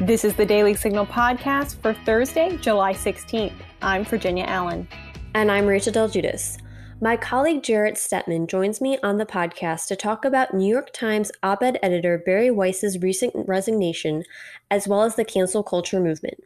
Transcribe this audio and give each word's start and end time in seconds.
This 0.00 0.24
is 0.24 0.34
the 0.34 0.46
Daily 0.46 0.72
Signal 0.72 1.04
podcast 1.04 1.76
for 1.82 1.92
Thursday, 1.92 2.56
July 2.56 2.94
16th. 2.94 3.52
I'm 3.82 4.02
Virginia 4.02 4.44
Allen. 4.44 4.88
And 5.34 5.50
I'm 5.52 5.66
Rachel 5.66 5.92
Del 5.92 6.08
Guidice. 6.08 6.56
My 7.02 7.18
colleague 7.18 7.62
Jarrett 7.62 7.96
Stepman 7.96 8.46
joins 8.46 8.80
me 8.80 8.96
on 9.02 9.18
the 9.18 9.26
podcast 9.26 9.88
to 9.88 9.96
talk 9.96 10.24
about 10.24 10.54
New 10.54 10.66
York 10.66 10.94
Times 10.94 11.30
op 11.42 11.62
ed 11.62 11.78
editor 11.82 12.16
Bari 12.24 12.50
Weiss's 12.50 13.02
recent 13.02 13.34
resignation, 13.46 14.24
as 14.70 14.88
well 14.88 15.02
as 15.02 15.16
the 15.16 15.24
cancel 15.24 15.62
culture 15.62 16.00
movement. 16.00 16.38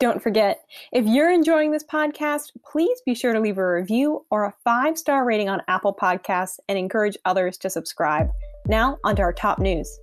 Don't 0.00 0.20
forget, 0.20 0.64
if 0.90 1.06
you're 1.06 1.30
enjoying 1.30 1.70
this 1.70 1.84
podcast, 1.84 2.50
please 2.68 3.00
be 3.06 3.14
sure 3.14 3.32
to 3.32 3.38
leave 3.38 3.58
a 3.58 3.72
review 3.72 4.26
or 4.32 4.46
a 4.46 4.54
five 4.64 4.98
star 4.98 5.24
rating 5.24 5.48
on 5.48 5.62
Apple 5.68 5.94
Podcasts 5.94 6.58
and 6.68 6.76
encourage 6.76 7.16
others 7.24 7.56
to 7.58 7.70
subscribe. 7.70 8.30
Now, 8.66 8.98
onto 9.04 9.22
our 9.22 9.32
top 9.32 9.60
news. 9.60 9.96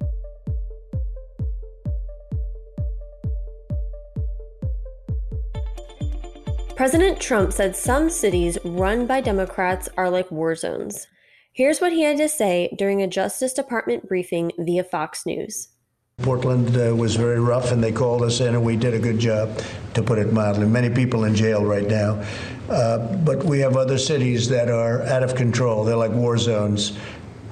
President 6.76 7.20
Trump 7.20 7.54
said 7.54 7.76
some 7.76 8.10
cities 8.10 8.58
run 8.66 9.06
by 9.06 9.22
Democrats 9.22 9.88
are 9.96 10.10
like 10.10 10.32
war 10.32 10.56
zones. 10.56 11.06
Here's 11.52 11.80
what 11.80 11.94
he 11.94 12.02
had 12.02 12.18
to 12.18 12.28
say 12.28 12.74
during 12.80 13.00
a 13.00 13.08
Justice 13.08 13.54
Department 13.54 14.08
briefing 14.08 14.52
via 14.58 14.84
Fox 14.84 15.24
News. 15.24 15.68
Portland 16.24 16.76
uh, 16.76 16.96
was 16.96 17.16
very 17.16 17.40
rough, 17.40 17.72
and 17.72 17.84
they 17.84 17.92
called 17.92 18.24
us 18.24 18.40
in, 18.40 18.56
and 18.56 18.64
we 18.64 18.76
did 18.76 18.96
a 18.96 19.00
good 19.00 19.20
job, 19.20 19.62
to 19.94 20.02
put 20.02 20.18
it 20.18 20.34
mildly. 20.34 20.66
Many 20.66 20.90
people 20.90 21.26
in 21.26 21.36
jail 21.36 21.64
right 21.64 21.88
now. 21.88 22.24
Uh, 22.70 22.98
but 23.18 23.44
we 23.44 23.60
have 23.60 23.78
other 23.78 24.00
cities 24.00 24.50
that 24.50 24.70
are 24.70 25.04
out 25.04 25.22
of 25.22 25.36
control. 25.36 25.84
They're 25.84 25.96
like 25.96 26.12
war 26.12 26.38
zones. 26.38 26.98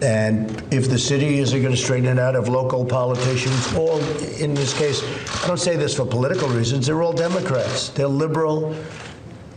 And 0.01 0.49
if 0.73 0.89
the 0.89 0.97
city 0.97 1.37
isn't 1.37 1.61
going 1.61 1.75
to 1.75 1.79
straighten 1.79 2.09
it 2.09 2.19
out, 2.19 2.35
if 2.35 2.47
local 2.47 2.83
politicians, 2.85 3.71
all 3.75 3.99
in 4.39 4.55
this 4.55 4.75
case, 4.75 5.03
I 5.43 5.47
don't 5.47 5.59
say 5.59 5.75
this 5.75 5.95
for 5.95 6.05
political 6.05 6.49
reasons, 6.49 6.87
they're 6.87 7.03
all 7.03 7.13
Democrats. 7.13 7.89
They're 7.89 8.07
liberal, 8.07 8.75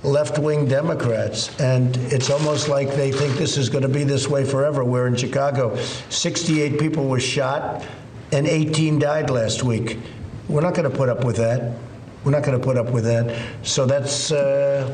left 0.04 0.38
wing 0.38 0.66
Democrats. 0.66 1.58
And 1.60 1.96
it's 2.12 2.30
almost 2.30 2.68
like 2.68 2.94
they 2.94 3.10
think 3.10 3.34
this 3.34 3.56
is 3.56 3.68
going 3.68 3.82
to 3.82 3.88
be 3.88 4.04
this 4.04 4.28
way 4.28 4.44
forever. 4.44 4.84
We're 4.84 5.06
in 5.06 5.16
Chicago, 5.16 5.76
68 5.76 6.78
people 6.78 7.08
were 7.08 7.20
shot 7.20 7.84
and 8.32 8.46
18 8.46 8.98
died 8.98 9.30
last 9.30 9.62
week. 9.62 9.98
We're 10.48 10.60
not 10.60 10.74
going 10.74 10.90
to 10.90 10.96
put 10.96 11.08
up 11.08 11.24
with 11.24 11.36
that. 11.36 11.76
We're 12.24 12.32
not 12.32 12.42
going 12.42 12.58
to 12.58 12.64
put 12.64 12.76
up 12.76 12.90
with 12.90 13.04
that. 13.04 13.36
So 13.62 13.86
that's 13.86 14.32
uh, 14.32 14.88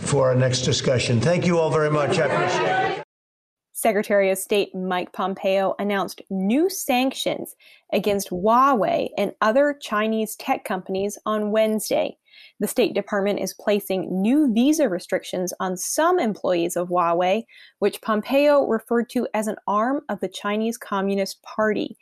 for 0.00 0.28
our 0.28 0.34
next 0.34 0.62
discussion. 0.62 1.20
Thank 1.20 1.46
you 1.46 1.58
all 1.58 1.70
very 1.70 1.90
much. 1.90 2.18
I 2.18 2.26
appreciate 2.26 2.98
it. 2.98 3.04
Secretary 3.72 4.30
of 4.30 4.36
State 4.36 4.74
Mike 4.74 5.12
Pompeo 5.12 5.74
announced 5.78 6.20
new 6.28 6.68
sanctions 6.68 7.54
against 7.94 8.28
Huawei 8.28 9.08
and 9.16 9.32
other 9.40 9.74
Chinese 9.80 10.36
tech 10.36 10.64
companies 10.64 11.16
on 11.24 11.50
Wednesday. 11.50 12.18
The 12.60 12.68
State 12.68 12.92
Department 12.92 13.40
is 13.40 13.54
placing 13.54 14.20
new 14.20 14.52
visa 14.52 14.86
restrictions 14.86 15.54
on 15.60 15.78
some 15.78 16.20
employees 16.20 16.76
of 16.76 16.88
Huawei, 16.88 17.44
which 17.78 18.02
Pompeo 18.02 18.66
referred 18.66 19.08
to 19.10 19.26
as 19.32 19.46
an 19.46 19.56
arm 19.66 20.02
of 20.10 20.20
the 20.20 20.28
Chinese 20.28 20.76
Communist 20.76 21.42
Party. 21.42 21.96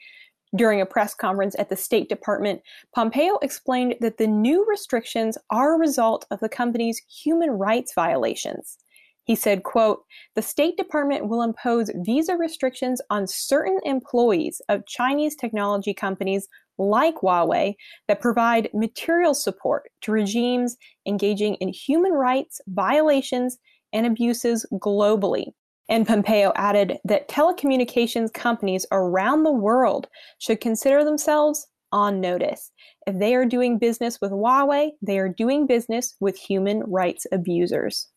During 0.56 0.80
a 0.80 0.86
press 0.86 1.14
conference 1.14 1.54
at 1.58 1.68
the 1.68 1.76
State 1.76 2.08
Department, 2.08 2.60
Pompeo 2.92 3.38
explained 3.40 3.96
that 4.00 4.18
the 4.18 4.26
new 4.26 4.66
restrictions 4.68 5.38
are 5.50 5.76
a 5.76 5.78
result 5.78 6.26
of 6.32 6.40
the 6.40 6.48
company's 6.48 7.00
human 7.08 7.50
rights 7.50 7.92
violations. 7.94 8.78
He 9.24 9.36
said, 9.36 9.62
quote, 9.62 10.02
the 10.34 10.42
State 10.42 10.76
Department 10.76 11.28
will 11.28 11.42
impose 11.42 11.90
visa 11.96 12.34
restrictions 12.34 13.00
on 13.10 13.26
certain 13.26 13.78
employees 13.84 14.60
of 14.70 14.86
Chinese 14.86 15.36
technology 15.36 15.92
companies 15.94 16.48
like 16.78 17.16
Huawei 17.16 17.74
that 18.06 18.20
provide 18.20 18.70
material 18.72 19.34
support 19.34 19.90
to 20.02 20.12
regimes 20.12 20.76
engaging 21.06 21.54
in 21.56 21.68
human 21.68 22.12
rights 22.12 22.60
violations 22.68 23.58
and 23.92 24.06
abuses 24.06 24.66
globally. 24.74 25.46
And 25.88 26.06
Pompeo 26.06 26.52
added 26.54 26.98
that 27.04 27.28
telecommunications 27.28 28.32
companies 28.32 28.84
around 28.92 29.42
the 29.42 29.52
world 29.52 30.06
should 30.38 30.60
consider 30.60 31.04
themselves 31.04 31.66
on 31.92 32.20
notice. 32.20 32.70
If 33.06 33.18
they 33.18 33.34
are 33.34 33.46
doing 33.46 33.78
business 33.78 34.20
with 34.20 34.30
Huawei, 34.30 34.90
they 35.00 35.18
are 35.18 35.30
doing 35.30 35.66
business 35.66 36.14
with 36.20 36.36
human 36.36 36.80
rights 36.80 37.26
abusers. 37.32 38.08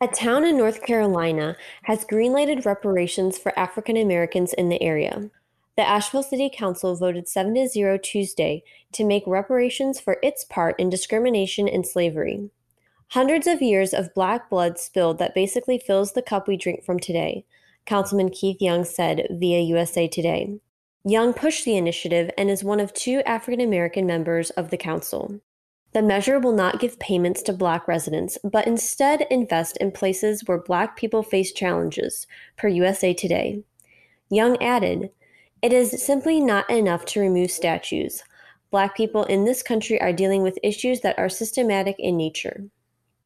A 0.00 0.06
town 0.06 0.44
in 0.44 0.56
North 0.56 0.82
Carolina 0.82 1.56
has 1.82 2.04
greenlighted 2.04 2.64
reparations 2.64 3.36
for 3.36 3.58
African 3.58 3.96
Americans 3.96 4.52
in 4.52 4.68
the 4.68 4.80
area. 4.80 5.28
The 5.78 5.88
Asheville 5.88 6.24
City 6.24 6.50
Council 6.52 6.96
voted 6.96 7.28
7 7.28 7.54
to 7.54 7.68
0 7.68 7.98
Tuesday 7.98 8.64
to 8.90 9.04
make 9.04 9.22
reparations 9.28 10.00
for 10.00 10.16
its 10.24 10.42
part 10.42 10.74
in 10.76 10.90
discrimination 10.90 11.68
and 11.68 11.86
slavery. 11.86 12.50
Hundreds 13.10 13.46
of 13.46 13.62
years 13.62 13.94
of 13.94 14.12
black 14.12 14.50
blood 14.50 14.76
spilled 14.76 15.20
that 15.20 15.36
basically 15.36 15.78
fills 15.78 16.14
the 16.14 16.20
cup 16.20 16.48
we 16.48 16.56
drink 16.56 16.82
from 16.84 16.98
today, 16.98 17.44
Councilman 17.86 18.30
Keith 18.30 18.60
Young 18.60 18.84
said 18.84 19.28
via 19.30 19.60
USA 19.60 20.08
Today. 20.08 20.58
Young 21.04 21.32
pushed 21.32 21.64
the 21.64 21.76
initiative 21.76 22.28
and 22.36 22.50
is 22.50 22.64
one 22.64 22.80
of 22.80 22.92
two 22.92 23.22
African 23.24 23.60
American 23.60 24.04
members 24.04 24.50
of 24.50 24.70
the 24.70 24.76
council. 24.76 25.40
The 25.92 26.02
measure 26.02 26.40
will 26.40 26.56
not 26.56 26.80
give 26.80 26.98
payments 26.98 27.40
to 27.42 27.52
Black 27.52 27.86
residents, 27.86 28.36
but 28.42 28.66
instead 28.66 29.28
invest 29.30 29.76
in 29.76 29.92
places 29.92 30.42
where 30.44 30.58
Black 30.58 30.96
people 30.96 31.22
face 31.22 31.52
challenges, 31.52 32.26
per 32.56 32.66
USA 32.66 33.14
Today. 33.14 33.62
Young 34.28 34.60
added, 34.60 35.10
It 35.60 35.72
is 35.72 36.04
simply 36.04 36.38
not 36.38 36.70
enough 36.70 37.04
to 37.06 37.20
remove 37.20 37.50
statues. 37.50 38.22
Black 38.70 38.96
people 38.96 39.24
in 39.24 39.44
this 39.44 39.60
country 39.60 40.00
are 40.00 40.12
dealing 40.12 40.42
with 40.42 40.58
issues 40.62 41.00
that 41.00 41.18
are 41.18 41.28
systematic 41.28 41.96
in 41.98 42.16
nature. 42.16 42.62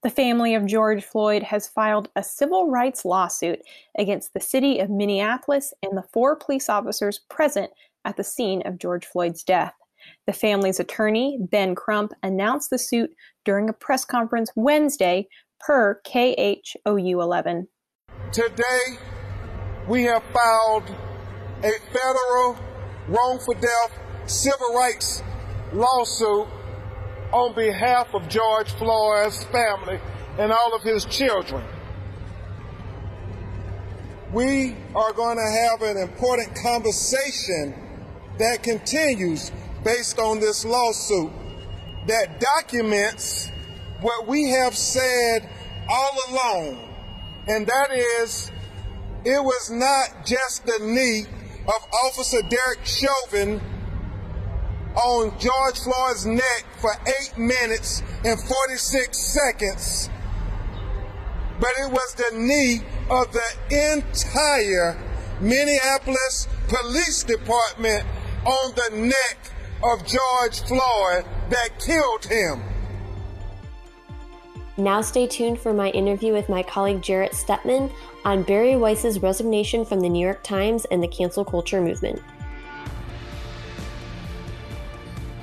The 0.03 0.09
family 0.09 0.55
of 0.55 0.65
George 0.65 1.05
Floyd 1.05 1.43
has 1.43 1.69
filed 1.69 2.09
a 2.17 2.23
civil 2.23 2.71
rights 2.71 3.05
lawsuit 3.05 3.61
against 3.99 4.33
the 4.33 4.41
city 4.41 4.79
of 4.79 4.89
Minneapolis 4.89 5.75
and 5.83 5.97
the 5.97 6.09
four 6.11 6.35
police 6.35 6.71
officers 6.71 7.21
present 7.29 7.71
at 8.07 8.17
the 8.17 8.25
scene 8.25 8.63
of 8.67 8.79
George 8.79 9.05
Floyd's 9.05 9.43
death. 9.43 9.75
The 10.27 10.33
family's 10.33 10.81
attorney, 10.81 11.39
Ben 11.39 11.75
Crump, 11.75 12.15
announced 12.23 12.71
the 12.71 12.79
suit 12.79 13.15
during 13.45 13.69
a 13.69 13.75
press 13.75 14.07
conference 14.07 14.51
Wednesday 14.57 15.29
per 15.61 16.01
KHOU 16.07 17.23
11. 17.23 17.69
Today, 18.33 18.99
we 19.87 20.05
have 20.05 20.23
filed 20.33 20.91
a 21.65 21.73
federal 21.93 22.59
wrongful 23.09 23.55
death 23.55 23.99
civil 24.27 24.75
rights 24.75 25.23
lawsuit 25.73 26.49
on 27.33 27.55
behalf 27.55 28.15
of 28.15 28.29
George 28.29 28.71
Floyd's 28.73 29.45
family 29.45 29.99
and 30.39 30.53
all 30.53 30.75
of 30.75 30.83
his 30.83 31.05
children. 31.05 31.65
We 34.33 34.77
are 34.95 35.13
going 35.13 35.37
to 35.37 35.51
have 35.51 35.83
an 35.83 35.99
important 35.99 36.57
conversation 36.57 37.75
that 38.39 38.63
continues 38.63 39.53
based 39.85 40.19
on 40.19 40.41
this 40.41 40.65
lawsuit 40.65 41.31
that 42.07 42.41
documents 42.41 43.49
what 44.01 44.27
we 44.27 44.51
have 44.51 44.77
said 44.77 45.49
all 45.89 46.19
along, 46.31 46.89
and 47.47 47.67
that 47.67 47.91
is 47.93 48.51
it 49.25 49.43
was 49.43 49.71
not 49.71 50.27
just 50.27 50.67
the 50.67 50.79
knee 50.81 51.27
of 51.69 51.89
Officer 52.05 52.43
Derek 52.43 52.85
Chauvin 52.85 53.61
on 54.95 55.39
George 55.39 55.79
Floyd's 55.79 56.27
neck 56.27 56.67
for 56.81 56.93
eight 57.07 57.39
minutes 57.39 58.03
and 58.25 58.39
46 58.41 59.19
seconds, 59.19 60.11
but 61.61 61.71
it 61.81 61.91
was 61.91 62.15
the 62.15 62.37
knee 62.37 62.83
of 63.09 63.33
the 63.33 63.95
entire 63.95 64.99
Minneapolis 65.41 66.49
Police 66.69 67.23
Department 67.25 68.05
on 68.45 68.75
the 68.75 68.97
neck 68.97 69.39
of 69.83 70.07
George 70.07 70.61
Floyd 70.67 71.25
that 71.51 71.71
killed 71.85 72.25
him. 72.25 72.72
Now, 74.79 75.03
stay 75.03 75.27
tuned 75.27 75.59
for 75.59 75.75
my 75.75 75.91
interview 75.91 76.33
with 76.33 76.49
my 76.49 76.63
colleague 76.63 77.03
Jarrett 77.03 77.33
Stepman 77.33 77.93
on 78.25 78.43
Bari 78.43 78.77
Weiss's 78.77 79.23
resignation 79.23 79.85
from 79.85 80.01
the 80.01 80.09
New 80.09 80.25
York 80.25 80.43
Times 80.43 80.87
and 80.87 81.03
the 81.03 81.09
cancel 81.09 81.45
culture 81.45 81.83
movement. 81.83 82.23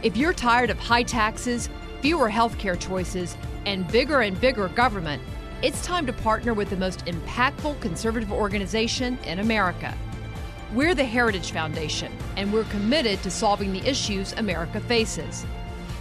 If 0.01 0.17
you're 0.17 0.33
tired 0.33 0.71
of 0.71 0.79
high 0.79 1.03
taxes, 1.03 1.69
fewer 2.01 2.27
healthcare 2.27 2.79
choices, 2.79 3.37
and 3.67 3.87
bigger 3.91 4.21
and 4.21 4.39
bigger 4.41 4.67
government, 4.69 5.21
it's 5.61 5.85
time 5.85 6.07
to 6.07 6.13
partner 6.13 6.55
with 6.55 6.71
the 6.71 6.77
most 6.77 7.05
impactful 7.05 7.79
conservative 7.81 8.31
organization 8.31 9.19
in 9.25 9.39
America. 9.39 9.95
We're 10.73 10.95
the 10.95 11.05
Heritage 11.05 11.51
Foundation, 11.51 12.11
and 12.35 12.51
we're 12.51 12.63
committed 12.65 13.21
to 13.21 13.29
solving 13.29 13.73
the 13.73 13.87
issues 13.87 14.33
America 14.33 14.79
faces. 14.79 15.45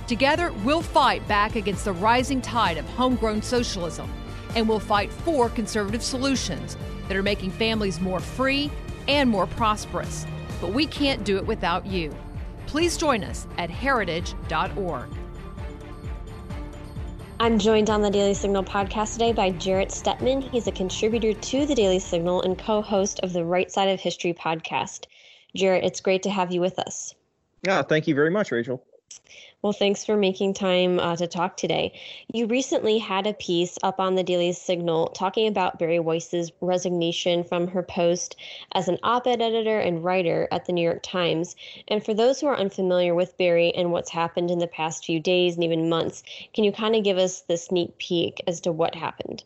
Together, 0.08 0.52
we'll 0.64 0.80
fight 0.80 1.26
back 1.28 1.54
against 1.54 1.84
the 1.84 1.92
rising 1.92 2.40
tide 2.40 2.78
of 2.78 2.86
homegrown 2.86 3.42
socialism, 3.42 4.10
and 4.56 4.66
we'll 4.66 4.80
fight 4.80 5.12
for 5.12 5.50
conservative 5.50 6.02
solutions 6.02 6.78
that 7.06 7.16
are 7.16 7.22
making 7.22 7.50
families 7.50 8.00
more 8.00 8.18
free 8.18 8.70
and 9.06 9.28
more 9.28 9.46
prosperous. 9.46 10.26
But 10.62 10.72
we 10.72 10.86
can't 10.86 11.24
do 11.24 11.36
it 11.36 11.46
without 11.46 11.84
you. 11.84 12.16
Please 12.66 12.96
join 12.96 13.22
us 13.22 13.46
at 13.58 13.68
heritage.org. 13.68 15.10
I'm 17.38 17.58
joined 17.58 17.90
on 17.90 18.00
the 18.00 18.10
Daily 18.10 18.34
Signal 18.34 18.64
podcast 18.64 19.12
today 19.12 19.32
by 19.32 19.50
Jarrett 19.50 19.90
Stepman. 19.90 20.40
He's 20.40 20.66
a 20.66 20.72
contributor 20.72 21.34
to 21.34 21.66
the 21.66 21.74
Daily 21.74 21.98
Signal 21.98 22.40
and 22.42 22.58
co 22.58 22.80
host 22.80 23.20
of 23.20 23.34
the 23.34 23.44
Right 23.44 23.70
Side 23.70 23.90
of 23.90 24.00
History 24.00 24.32
podcast. 24.32 25.04
Jarrett, 25.54 25.84
it's 25.84 26.00
great 26.00 26.22
to 26.22 26.30
have 26.30 26.50
you 26.50 26.62
with 26.62 26.78
us. 26.78 27.14
Yeah, 27.62 27.82
thank 27.82 28.08
you 28.08 28.14
very 28.14 28.30
much, 28.30 28.50
Rachel. 28.50 28.82
Well, 29.60 29.72
thanks 29.72 30.04
for 30.04 30.16
making 30.16 30.54
time 30.54 31.00
uh, 31.00 31.16
to 31.16 31.26
talk 31.26 31.56
today. 31.56 31.98
You 32.32 32.46
recently 32.46 32.98
had 32.98 33.26
a 33.26 33.34
piece 33.34 33.76
up 33.82 33.98
on 33.98 34.14
the 34.14 34.22
Daily 34.22 34.52
Signal 34.52 35.08
talking 35.08 35.48
about 35.48 35.80
Bari 35.80 35.98
Weiss's 35.98 36.52
resignation 36.60 37.42
from 37.42 37.66
her 37.66 37.82
post 37.82 38.36
as 38.72 38.86
an 38.86 38.98
op 39.02 39.26
ed 39.26 39.42
editor 39.42 39.80
and 39.80 40.04
writer 40.04 40.46
at 40.52 40.66
the 40.66 40.72
New 40.72 40.84
York 40.84 41.02
Times. 41.02 41.56
And 41.88 42.04
for 42.04 42.14
those 42.14 42.40
who 42.40 42.46
are 42.46 42.56
unfamiliar 42.56 43.16
with 43.16 43.36
Bari 43.36 43.74
and 43.74 43.90
what's 43.90 44.10
happened 44.10 44.52
in 44.52 44.60
the 44.60 44.68
past 44.68 45.04
few 45.04 45.18
days 45.18 45.56
and 45.56 45.64
even 45.64 45.88
months, 45.88 46.22
can 46.54 46.62
you 46.62 46.70
kind 46.70 46.94
of 46.94 47.02
give 47.02 47.18
us 47.18 47.40
the 47.40 47.56
sneak 47.56 47.98
peek 47.98 48.40
as 48.46 48.60
to 48.60 48.70
what 48.70 48.94
happened? 48.94 49.42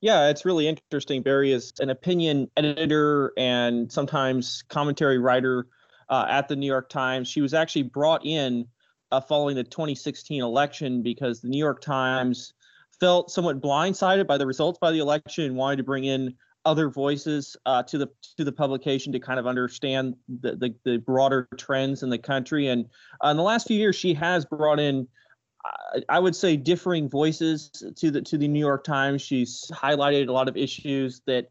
Yeah, 0.00 0.30
it's 0.30 0.46
really 0.46 0.66
interesting. 0.66 1.20
Bari 1.22 1.52
is 1.52 1.74
an 1.78 1.90
opinion 1.90 2.50
editor 2.56 3.34
and 3.36 3.92
sometimes 3.92 4.64
commentary 4.70 5.18
writer 5.18 5.66
uh, 6.08 6.24
at 6.26 6.48
the 6.48 6.56
New 6.56 6.66
York 6.66 6.88
Times. 6.88 7.28
She 7.28 7.42
was 7.42 7.52
actually 7.52 7.82
brought 7.82 8.24
in 8.24 8.66
uh, 9.12 9.20
following 9.20 9.54
the 9.54 9.62
2016 9.62 10.42
election 10.42 11.02
because 11.02 11.40
the 11.40 11.48
New 11.48 11.58
York 11.58 11.80
Times 11.80 12.54
felt 12.98 13.30
somewhat 13.30 13.60
blindsided 13.60 14.26
by 14.26 14.38
the 14.38 14.46
results 14.46 14.78
by 14.78 14.90
the 14.90 14.98
election 14.98 15.44
and 15.44 15.56
wanted 15.56 15.76
to 15.76 15.82
bring 15.84 16.04
in 16.04 16.34
other 16.64 16.88
voices 16.88 17.56
uh, 17.66 17.82
to 17.82 17.98
the 17.98 18.08
to 18.36 18.44
the 18.44 18.52
publication 18.52 19.12
to 19.12 19.18
kind 19.18 19.38
of 19.38 19.46
understand 19.46 20.16
the, 20.40 20.56
the, 20.56 20.74
the 20.84 20.96
broader 20.98 21.48
trends 21.58 22.02
in 22.02 22.10
the 22.10 22.18
country. 22.18 22.68
And 22.68 22.86
uh, 23.22 23.28
in 23.28 23.36
the 23.36 23.42
last 23.42 23.66
few 23.66 23.76
years, 23.76 23.96
she 23.96 24.14
has 24.14 24.44
brought 24.44 24.80
in, 24.80 25.06
I 26.08 26.18
would 26.18 26.36
say, 26.36 26.56
differing 26.56 27.08
voices 27.08 27.70
to 27.96 28.10
the 28.10 28.22
to 28.22 28.38
the 28.38 28.48
New 28.48 28.60
York 28.60 28.84
Times. 28.84 29.20
She's 29.20 29.70
highlighted 29.72 30.28
a 30.28 30.32
lot 30.32 30.48
of 30.48 30.56
issues 30.56 31.20
that 31.26 31.50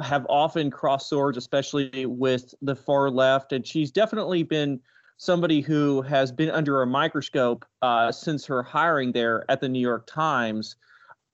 have 0.00 0.26
often 0.28 0.70
crossed 0.70 1.08
swords, 1.08 1.38
especially 1.38 2.06
with 2.06 2.54
the 2.60 2.76
far 2.76 3.10
left, 3.10 3.52
and 3.52 3.66
she's 3.66 3.90
definitely 3.90 4.42
been 4.42 4.80
somebody 5.18 5.60
who 5.60 6.00
has 6.02 6.32
been 6.32 6.50
under 6.50 6.80
a 6.80 6.86
microscope 6.86 7.66
uh, 7.82 8.10
since 8.10 8.46
her 8.46 8.62
hiring 8.62 9.12
there 9.12 9.44
at 9.50 9.60
the 9.60 9.68
New 9.68 9.80
York 9.80 10.06
Times. 10.06 10.76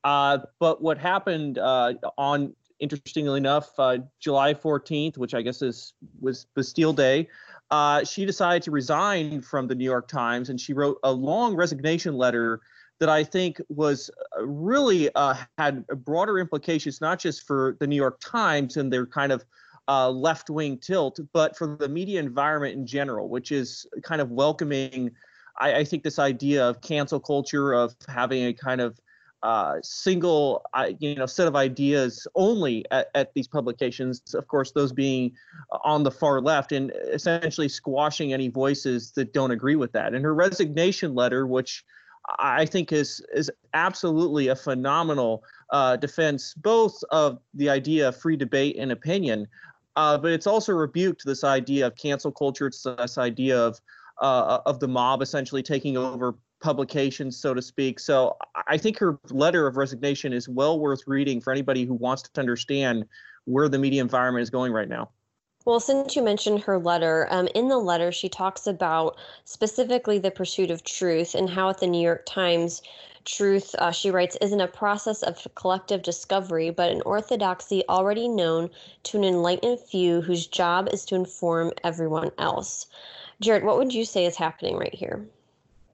Uh, 0.02 0.38
but 0.58 0.82
what 0.82 0.98
happened 0.98 1.58
uh, 1.58 1.92
on, 2.18 2.54
interestingly 2.80 3.36
enough, 3.36 3.70
uh, 3.78 3.98
July 4.20 4.54
14th, 4.54 5.18
which 5.18 5.34
I 5.34 5.42
guess 5.42 5.62
is 5.62 5.92
was 6.20 6.46
Bastille 6.56 6.94
Day, 6.94 7.28
uh, 7.70 8.04
she 8.04 8.24
decided 8.24 8.62
to 8.62 8.70
resign 8.70 9.42
from 9.42 9.68
the 9.68 9.74
New 9.74 9.84
York 9.84 10.08
Times, 10.08 10.48
and 10.48 10.58
she 10.58 10.72
wrote 10.72 10.98
a 11.02 11.12
long 11.12 11.54
resignation 11.54 12.16
letter 12.16 12.60
that 13.00 13.08
I 13.08 13.22
think 13.22 13.60
was 13.68 14.10
uh, 14.38 14.46
really 14.46 15.10
had 15.58 15.86
broader 15.88 16.38
implications, 16.38 17.02
not 17.02 17.18
just 17.18 17.46
for 17.46 17.76
the 17.80 17.86
New 17.86 17.96
York 17.96 18.18
Times 18.20 18.78
and 18.78 18.90
their 18.90 19.04
kind 19.04 19.30
of 19.30 19.44
uh, 19.88 20.10
left 20.10 20.50
wing 20.50 20.78
tilt, 20.78 21.20
but 21.32 21.56
for 21.56 21.76
the 21.76 21.88
media 21.88 22.20
environment 22.20 22.74
in 22.74 22.86
general, 22.86 23.28
which 23.28 23.52
is 23.52 23.86
kind 24.02 24.20
of 24.20 24.30
welcoming. 24.30 25.10
I, 25.58 25.74
I 25.76 25.84
think 25.84 26.02
this 26.02 26.18
idea 26.18 26.68
of 26.68 26.80
cancel 26.80 27.20
culture, 27.20 27.72
of 27.72 27.94
having 28.08 28.44
a 28.46 28.52
kind 28.52 28.80
of 28.80 28.98
uh, 29.44 29.76
single, 29.82 30.64
you 31.00 31.14
know, 31.14 31.26
set 31.26 31.46
of 31.46 31.54
ideas 31.54 32.26
only 32.34 32.82
at, 32.90 33.10
at, 33.14 33.34
these 33.34 33.46
publications. 33.46 34.22
Of 34.32 34.48
course, 34.48 34.72
those 34.72 34.90
being 34.90 35.32
on 35.84 36.02
the 36.02 36.10
far 36.10 36.40
left, 36.40 36.72
and 36.72 36.90
essentially 37.12 37.68
squashing 37.68 38.32
any 38.32 38.48
voices 38.48 39.12
that 39.12 39.34
don't 39.34 39.50
agree 39.50 39.76
with 39.76 39.92
that. 39.92 40.14
And 40.14 40.24
her 40.24 40.34
resignation 40.34 41.14
letter, 41.14 41.46
which 41.46 41.84
I 42.38 42.64
think 42.64 42.90
is 42.90 43.22
is 43.34 43.50
absolutely 43.74 44.48
a 44.48 44.56
phenomenal 44.56 45.44
uh, 45.70 45.96
defense, 45.96 46.54
both 46.54 47.04
of 47.10 47.38
the 47.52 47.68
idea 47.68 48.08
of 48.08 48.16
free 48.16 48.36
debate 48.36 48.76
and 48.78 48.92
opinion, 48.92 49.46
uh, 49.96 50.18
but 50.18 50.32
it's 50.32 50.46
also 50.46 50.72
rebuked 50.72 51.24
this 51.24 51.44
idea 51.44 51.86
of 51.86 51.96
cancel 51.96 52.32
culture. 52.32 52.66
It's 52.66 52.82
this 52.82 53.18
idea 53.18 53.58
of 53.58 53.80
uh, 54.20 54.60
of 54.66 54.80
the 54.80 54.88
mob 54.88 55.22
essentially 55.22 55.62
taking 55.62 55.96
over 55.96 56.36
publications, 56.60 57.36
so 57.36 57.52
to 57.52 57.60
speak. 57.60 58.00
So 58.00 58.36
I 58.68 58.78
think 58.78 58.98
her 58.98 59.18
letter 59.30 59.66
of 59.66 59.76
resignation 59.76 60.32
is 60.32 60.48
well 60.48 60.78
worth 60.78 61.02
reading 61.06 61.40
for 61.40 61.52
anybody 61.52 61.84
who 61.84 61.94
wants 61.94 62.22
to 62.22 62.40
understand 62.40 63.04
where 63.44 63.68
the 63.68 63.78
media 63.78 64.00
environment 64.00 64.42
is 64.42 64.50
going 64.50 64.72
right 64.72 64.88
now. 64.88 65.10
Well, 65.66 65.80
since 65.80 66.14
you 66.14 66.22
mentioned 66.22 66.60
her 66.62 66.78
letter, 66.78 67.26
um, 67.30 67.48
in 67.54 67.68
the 67.68 67.78
letter, 67.78 68.12
she 68.12 68.28
talks 68.28 68.66
about 68.66 69.16
specifically 69.44 70.18
the 70.18 70.30
pursuit 70.30 70.70
of 70.70 70.84
truth 70.84 71.34
and 71.34 71.48
how 71.48 71.70
at 71.70 71.78
the 71.78 71.86
New 71.86 72.02
York 72.02 72.26
Times, 72.26 72.82
truth, 73.24 73.74
uh, 73.78 73.90
she 73.90 74.10
writes, 74.10 74.36
isn't 74.40 74.60
a 74.60 74.68
process 74.68 75.22
of 75.22 75.46
collective 75.54 76.02
discovery, 76.02 76.70
but 76.70 76.90
an 76.90 77.02
orthodoxy 77.02 77.82
already 77.88 78.28
known 78.28 78.70
to 79.04 79.18
an 79.18 79.24
enlightened 79.24 79.80
few 79.80 80.20
whose 80.20 80.46
job 80.46 80.88
is 80.92 81.04
to 81.06 81.14
inform 81.14 81.72
everyone 81.82 82.30
else. 82.38 82.86
Jarrett, 83.40 83.64
what 83.64 83.78
would 83.78 83.92
you 83.92 84.04
say 84.04 84.26
is 84.26 84.36
happening 84.36 84.76
right 84.76 84.94
here? 84.94 85.26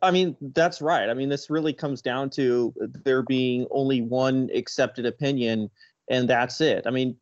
I 0.03 0.11
mean, 0.11 0.37
that's 0.55 0.81
right. 0.81 1.09
I 1.09 1.15
mean, 1.15 1.29
this 1.29 1.51
really 1.51 1.73
comes 1.73 2.01
down 2.01 2.31
to 2.31 2.73
there 3.05 3.23
being 3.23 3.67
only 3.71 4.01
one 4.01 4.49
accepted 4.55 5.05
opinion, 5.05 5.71
and 6.09 6.29
that's 6.29 6.61
it. 6.61 6.87
I 6.87 6.91
mean, 6.91 7.17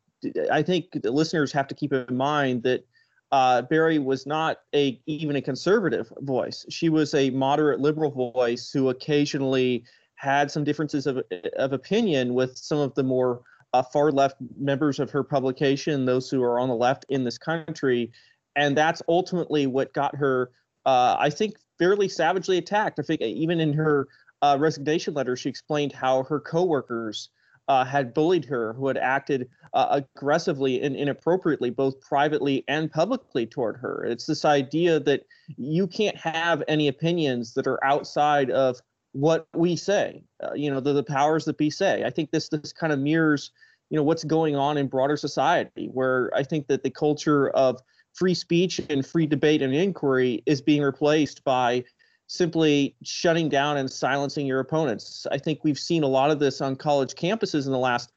I 0.50 0.62
think 0.62 1.02
the 1.02 1.10
listeners 1.10 1.52
have 1.52 1.66
to 1.68 1.74
keep 1.74 1.92
in 1.92 2.16
mind 2.16 2.62
that 2.62 2.84
uh, 3.30 3.62
Bari 3.62 3.98
was 3.98 4.26
not 4.26 4.60
a 4.74 5.00
even 5.06 5.36
a 5.36 5.42
conservative 5.42 6.12
voice. 6.20 6.64
She 6.70 6.88
was 6.88 7.14
a 7.14 7.30
moderate 7.30 7.80
liberal 7.80 8.32
voice 8.32 8.70
who 8.72 8.88
occasionally 8.88 9.84
had 10.18 10.50
some 10.50 10.64
differences 10.64 11.06
of, 11.06 11.22
of 11.56 11.72
opinion 11.72 12.34
with 12.34 12.58
some 12.58 12.78
of 12.78 12.92
the 12.94 13.04
more 13.04 13.40
uh, 13.72 13.82
far 13.82 14.10
left 14.10 14.36
members 14.58 14.98
of 14.98 15.10
her 15.10 15.22
publication, 15.22 16.04
those 16.04 16.28
who 16.28 16.42
are 16.42 16.58
on 16.58 16.68
the 16.68 16.74
left 16.74 17.06
in 17.08 17.24
this 17.24 17.38
country. 17.38 18.10
And 18.56 18.76
that's 18.76 19.00
ultimately 19.08 19.66
what 19.68 19.92
got 19.92 20.16
her, 20.16 20.50
uh, 20.86 21.16
I 21.18 21.30
think, 21.30 21.54
fairly 21.78 22.08
savagely 22.08 22.58
attacked. 22.58 22.98
I 22.98 23.02
think 23.02 23.20
even 23.20 23.60
in 23.60 23.72
her 23.74 24.08
uh, 24.42 24.56
resignation 24.58 25.14
letter, 25.14 25.36
she 25.36 25.48
explained 25.48 25.92
how 25.92 26.24
her 26.24 26.40
coworkers 26.40 27.30
uh, 27.68 27.84
had 27.84 28.14
bullied 28.14 28.46
her, 28.46 28.72
who 28.72 28.88
had 28.88 28.96
acted 28.96 29.48
uh, 29.74 30.00
aggressively 30.16 30.82
and 30.82 30.96
inappropriately, 30.96 31.70
both 31.70 32.00
privately 32.00 32.64
and 32.66 32.90
publicly 32.90 33.46
toward 33.46 33.76
her. 33.76 34.04
It's 34.04 34.26
this 34.26 34.44
idea 34.44 34.98
that 35.00 35.24
you 35.56 35.86
can't 35.86 36.16
have 36.16 36.62
any 36.66 36.88
opinions 36.88 37.54
that 37.54 37.66
are 37.66 37.82
outside 37.84 38.50
of 38.50 38.80
what 39.12 39.46
we 39.54 39.76
say, 39.76 40.22
uh, 40.42 40.52
you 40.54 40.70
know, 40.70 40.80
the, 40.80 40.92
the 40.92 41.02
powers 41.02 41.44
that 41.46 41.58
be 41.58 41.70
say. 41.70 42.04
I 42.04 42.10
think 42.10 42.30
this 42.30 42.48
this 42.48 42.72
kind 42.72 42.92
of 42.92 42.98
mirrors, 42.98 43.50
you 43.90 43.96
know, 43.96 44.02
what's 44.02 44.24
going 44.24 44.56
on 44.56 44.76
in 44.76 44.86
broader 44.86 45.16
society, 45.16 45.88
where 45.92 46.30
I 46.34 46.42
think 46.42 46.66
that 46.68 46.82
the 46.82 46.90
culture 46.90 47.50
of 47.50 47.80
free 48.14 48.34
speech 48.34 48.80
and 48.90 49.06
free 49.06 49.26
debate 49.26 49.62
and 49.62 49.74
inquiry 49.74 50.42
is 50.46 50.60
being 50.60 50.82
replaced 50.82 51.44
by 51.44 51.84
simply 52.26 52.94
shutting 53.02 53.48
down 53.48 53.78
and 53.78 53.90
silencing 53.90 54.46
your 54.46 54.60
opponents. 54.60 55.26
I 55.30 55.38
think 55.38 55.60
we've 55.62 55.78
seen 55.78 56.02
a 56.02 56.08
lot 56.08 56.30
of 56.30 56.38
this 56.38 56.60
on 56.60 56.76
college 56.76 57.14
campuses 57.14 57.66
in 57.66 57.72
the 57.72 57.78
last 57.78 58.12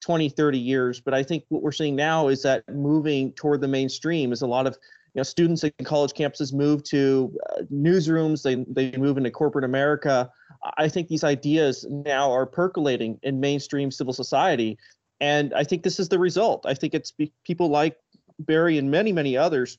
20, 0.00 0.30
30 0.30 0.58
years, 0.58 1.00
but 1.00 1.12
I 1.12 1.22
think 1.22 1.44
what 1.48 1.62
we're 1.62 1.72
seeing 1.72 1.94
now 1.94 2.28
is 2.28 2.42
that 2.42 2.64
moving 2.70 3.32
toward 3.32 3.60
the 3.60 3.68
mainstream 3.68 4.32
is 4.32 4.40
a 4.40 4.46
lot 4.46 4.66
of 4.66 4.78
know 5.18 5.22
students 5.22 5.64
in 5.64 5.72
college 5.84 6.12
campuses 6.12 6.52
move 6.52 6.82
to 6.84 7.34
uh, 7.50 7.62
newsrooms 7.72 8.42
they 8.42 8.64
they 8.68 8.96
move 8.96 9.16
into 9.18 9.30
corporate 9.30 9.64
america. 9.64 10.30
I 10.76 10.88
think 10.88 11.08
these 11.08 11.24
ideas 11.24 11.86
now 11.88 12.30
are 12.30 12.46
percolating 12.46 13.18
in 13.22 13.40
mainstream 13.40 13.90
civil 13.90 14.12
society 14.12 14.78
and 15.20 15.52
i 15.54 15.64
think 15.64 15.82
this 15.82 15.98
is 15.98 16.08
the 16.08 16.18
result. 16.18 16.64
I 16.66 16.74
think 16.74 16.94
it's 16.94 17.12
people 17.44 17.68
like 17.68 17.96
bari 18.38 18.78
and 18.78 18.90
many 18.90 19.12
many 19.12 19.36
others 19.36 19.78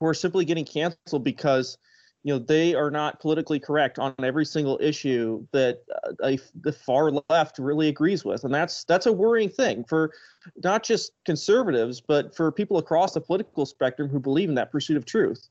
who 0.00 0.06
are 0.06 0.14
simply 0.14 0.44
getting 0.44 0.64
canceled 0.64 1.24
because 1.24 1.76
you 2.24 2.32
know 2.32 2.38
they 2.38 2.74
are 2.74 2.90
not 2.90 3.20
politically 3.20 3.60
correct 3.60 3.98
on 3.98 4.14
every 4.22 4.44
single 4.44 4.78
issue 4.82 5.46
that 5.52 5.82
uh, 6.04 6.12
a, 6.24 6.38
the 6.62 6.72
far 6.72 7.12
left 7.30 7.58
really 7.58 7.88
agrees 7.88 8.24
with. 8.24 8.44
And 8.44 8.52
that's 8.52 8.84
that's 8.84 9.06
a 9.06 9.12
worrying 9.12 9.48
thing 9.48 9.84
for 9.84 10.12
not 10.64 10.82
just 10.82 11.12
conservatives 11.24 12.00
but 12.00 12.34
for 12.34 12.50
people 12.50 12.78
across 12.78 13.14
the 13.14 13.20
political 13.20 13.66
spectrum 13.66 14.08
who 14.08 14.18
believe 14.18 14.48
in 14.48 14.54
that 14.56 14.72
pursuit 14.72 14.96
of 14.96 15.04
truth. 15.04 15.48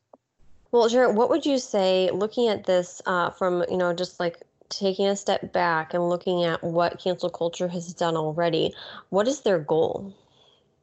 Well 0.71 0.89
Jarrett, 0.89 1.15
what 1.15 1.29
would 1.29 1.45
you 1.45 1.57
say 1.57 2.11
looking 2.11 2.49
at 2.49 2.65
this 2.65 3.01
uh, 3.05 3.29
from 3.29 3.63
you 3.69 3.77
know 3.77 3.93
just 3.93 4.19
like 4.19 4.41
taking 4.69 5.07
a 5.07 5.15
step 5.15 5.53
back 5.53 5.93
and 5.93 6.09
looking 6.09 6.43
at 6.43 6.61
what 6.61 6.99
cancel 6.99 7.29
culture 7.29 7.69
has 7.69 7.93
done 7.93 8.17
already 8.17 8.73
what 9.09 9.27
is 9.27 9.41
their 9.41 9.59
goal? 9.59 10.13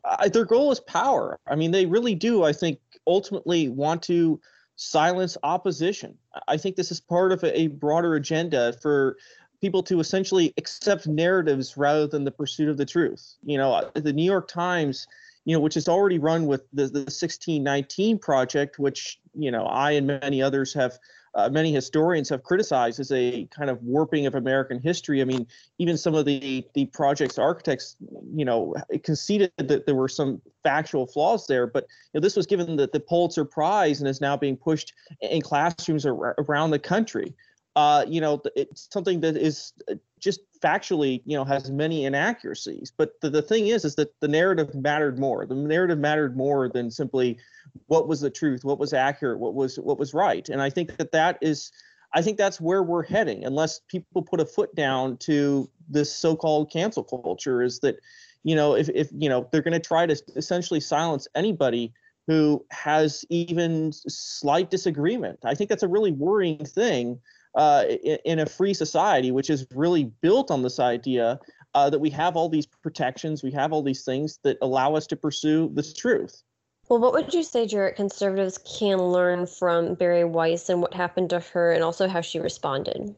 Uh, 0.06 0.28
their 0.28 0.46
goal 0.46 0.72
is 0.72 0.80
power. 0.80 1.38
I 1.46 1.56
mean 1.56 1.70
they 1.72 1.84
really 1.84 2.14
do 2.14 2.42
i 2.42 2.52
think 2.52 2.78
ultimately 3.06 3.68
want 3.68 4.02
to 4.02 4.40
silence 4.76 5.36
opposition. 5.42 6.16
I 6.48 6.56
think 6.56 6.76
this 6.76 6.90
is 6.90 7.00
part 7.00 7.32
of 7.32 7.42
a 7.44 7.68
broader 7.68 8.14
agenda 8.14 8.72
for 8.82 9.16
people 9.60 9.82
to 9.84 10.00
essentially 10.00 10.52
accept 10.58 11.06
narratives 11.06 11.76
rather 11.76 12.06
than 12.06 12.24
the 12.24 12.30
pursuit 12.30 12.68
of 12.68 12.76
the 12.76 12.84
truth. 12.84 13.34
You 13.44 13.58
know, 13.58 13.72
uh, 13.72 13.90
the 13.94 14.12
New 14.12 14.24
York 14.24 14.48
Times, 14.48 15.06
you 15.44 15.54
know, 15.56 15.60
which 15.60 15.76
is 15.76 15.88
already 15.88 16.18
run 16.18 16.46
with 16.46 16.62
the, 16.72 16.84
the 16.84 17.00
1619 17.00 18.18
project, 18.18 18.78
which 18.78 19.20
you 19.34 19.50
know 19.50 19.64
I 19.66 19.92
and 19.92 20.06
many 20.06 20.42
others 20.42 20.74
have 20.74 20.98
uh, 21.34 21.48
many 21.48 21.72
historians 21.72 22.28
have 22.28 22.42
criticized 22.42 23.00
as 23.00 23.10
a 23.10 23.46
kind 23.46 23.68
of 23.68 23.82
warping 23.82 24.26
of 24.26 24.34
American 24.34 24.80
history. 24.80 25.20
I 25.20 25.24
mean, 25.24 25.46
even 25.78 25.96
some 25.96 26.14
of 26.14 26.24
the 26.24 26.64
the 26.74 26.86
project's 26.86 27.38
architects, 27.38 27.96
you 28.34 28.44
know, 28.44 28.74
conceded 29.02 29.52
that 29.58 29.86
there 29.86 29.94
were 29.94 30.08
some 30.08 30.40
factual 30.62 31.06
flaws 31.06 31.46
there. 31.46 31.66
But 31.66 31.84
you 32.12 32.20
know, 32.20 32.22
this 32.22 32.36
was 32.36 32.46
given 32.46 32.76
the, 32.76 32.88
the 32.92 33.00
Pulitzer 33.00 33.44
Prize 33.44 34.00
and 34.00 34.08
is 34.08 34.20
now 34.20 34.36
being 34.36 34.56
pushed 34.56 34.92
in 35.20 35.42
classrooms 35.42 36.06
ar- 36.06 36.36
around 36.38 36.70
the 36.70 36.78
country. 36.78 37.34
Uh, 37.76 38.04
you 38.08 38.20
know, 38.20 38.40
it's 38.54 38.88
something 38.92 39.20
that 39.20 39.36
is 39.36 39.72
uh, 39.90 39.94
just 40.24 40.40
factually, 40.60 41.22
you 41.26 41.36
know, 41.36 41.44
has 41.44 41.70
many 41.70 42.06
inaccuracies. 42.06 42.90
But 42.96 43.20
the, 43.20 43.28
the 43.28 43.42
thing 43.42 43.66
is, 43.68 43.84
is 43.84 43.94
that 43.96 44.18
the 44.20 44.28
narrative 44.28 44.74
mattered 44.74 45.18
more. 45.18 45.44
The 45.44 45.54
narrative 45.54 45.98
mattered 45.98 46.36
more 46.36 46.70
than 46.70 46.90
simply 46.90 47.38
what 47.86 48.08
was 48.08 48.22
the 48.22 48.30
truth, 48.30 48.64
what 48.64 48.78
was 48.78 48.94
accurate, 48.94 49.38
what 49.38 49.54
was 49.54 49.78
what 49.78 49.98
was 49.98 50.14
right. 50.14 50.48
And 50.48 50.62
I 50.62 50.70
think 50.70 50.96
that 50.96 51.12
that 51.12 51.38
is, 51.42 51.70
I 52.14 52.22
think 52.22 52.38
that's 52.38 52.60
where 52.60 52.82
we're 52.82 53.04
heading. 53.04 53.44
Unless 53.44 53.80
people 53.88 54.22
put 54.22 54.40
a 54.40 54.46
foot 54.46 54.74
down 54.74 55.18
to 55.18 55.68
this 55.88 56.10
so-called 56.10 56.72
cancel 56.72 57.04
culture, 57.04 57.62
is 57.62 57.80
that, 57.80 57.96
you 58.42 58.56
know, 58.56 58.74
if 58.74 58.88
if 58.88 59.10
you 59.12 59.28
know 59.28 59.46
they're 59.52 59.62
going 59.62 59.80
to 59.80 59.88
try 59.88 60.06
to 60.06 60.16
essentially 60.34 60.80
silence 60.80 61.28
anybody 61.34 61.92
who 62.26 62.64
has 62.70 63.24
even 63.28 63.92
slight 63.92 64.70
disagreement. 64.70 65.38
I 65.44 65.54
think 65.54 65.68
that's 65.68 65.82
a 65.82 65.88
really 65.88 66.12
worrying 66.12 66.64
thing 66.64 67.20
uh, 67.54 67.84
in, 68.24 68.38
a 68.40 68.46
free 68.46 68.74
society, 68.74 69.30
which 69.30 69.50
is 69.50 69.66
really 69.74 70.04
built 70.04 70.50
on 70.50 70.62
this 70.62 70.80
idea 70.80 71.38
uh, 71.74 71.90
that 71.90 71.98
we 71.98 72.10
have 72.10 72.36
all 72.36 72.48
these 72.48 72.66
protections, 72.66 73.42
we 73.42 73.50
have 73.50 73.72
all 73.72 73.82
these 73.82 74.04
things 74.04 74.38
that 74.42 74.58
allow 74.62 74.94
us 74.94 75.06
to 75.08 75.16
pursue 75.16 75.70
the 75.74 75.82
truth. 75.82 76.42
Well, 76.88 77.00
what 77.00 77.12
would 77.14 77.32
you 77.32 77.42
say, 77.42 77.66
Jarrett, 77.66 77.96
conservatives 77.96 78.58
can 78.78 78.98
learn 78.98 79.46
from 79.46 79.94
Bari 79.94 80.24
Weiss 80.24 80.68
and 80.68 80.82
what 80.82 80.92
happened 80.92 81.30
to 81.30 81.40
her 81.40 81.72
and 81.72 81.82
also 81.82 82.08
how 82.08 82.20
she 82.20 82.38
responded? 82.38 83.14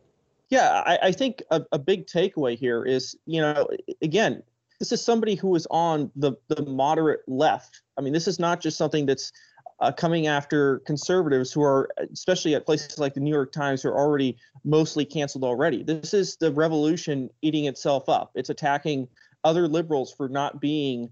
Yeah, 0.50 0.82
I, 0.86 0.98
I 1.04 1.12
think 1.12 1.42
a, 1.50 1.62
a 1.72 1.78
big 1.78 2.06
takeaway 2.06 2.56
here 2.56 2.84
is, 2.84 3.16
you 3.26 3.40
know, 3.40 3.66
again, 4.02 4.42
this 4.78 4.92
is 4.92 5.02
somebody 5.02 5.34
who 5.34 5.54
is 5.56 5.66
on 5.70 6.10
the, 6.14 6.34
the 6.48 6.64
moderate 6.64 7.22
left. 7.26 7.82
I 7.98 8.02
mean, 8.02 8.12
this 8.12 8.28
is 8.28 8.38
not 8.38 8.60
just 8.60 8.76
something 8.76 9.06
that's 9.06 9.32
uh, 9.80 9.92
coming 9.92 10.26
after 10.26 10.80
conservatives 10.80 11.52
who 11.52 11.62
are, 11.62 11.88
especially 12.12 12.54
at 12.54 12.64
places 12.64 12.98
like 12.98 13.14
the 13.14 13.20
New 13.20 13.32
York 13.32 13.52
Times, 13.52 13.82
who 13.82 13.90
are 13.90 13.98
already 13.98 14.36
mostly 14.64 15.04
canceled 15.04 15.44
already. 15.44 15.82
This 15.82 16.14
is 16.14 16.36
the 16.36 16.52
revolution 16.52 17.28
eating 17.42 17.66
itself 17.66 18.08
up. 18.08 18.30
It's 18.34 18.50
attacking 18.50 19.08
other 19.44 19.68
liberals 19.68 20.12
for 20.12 20.28
not 20.28 20.60
being 20.60 21.10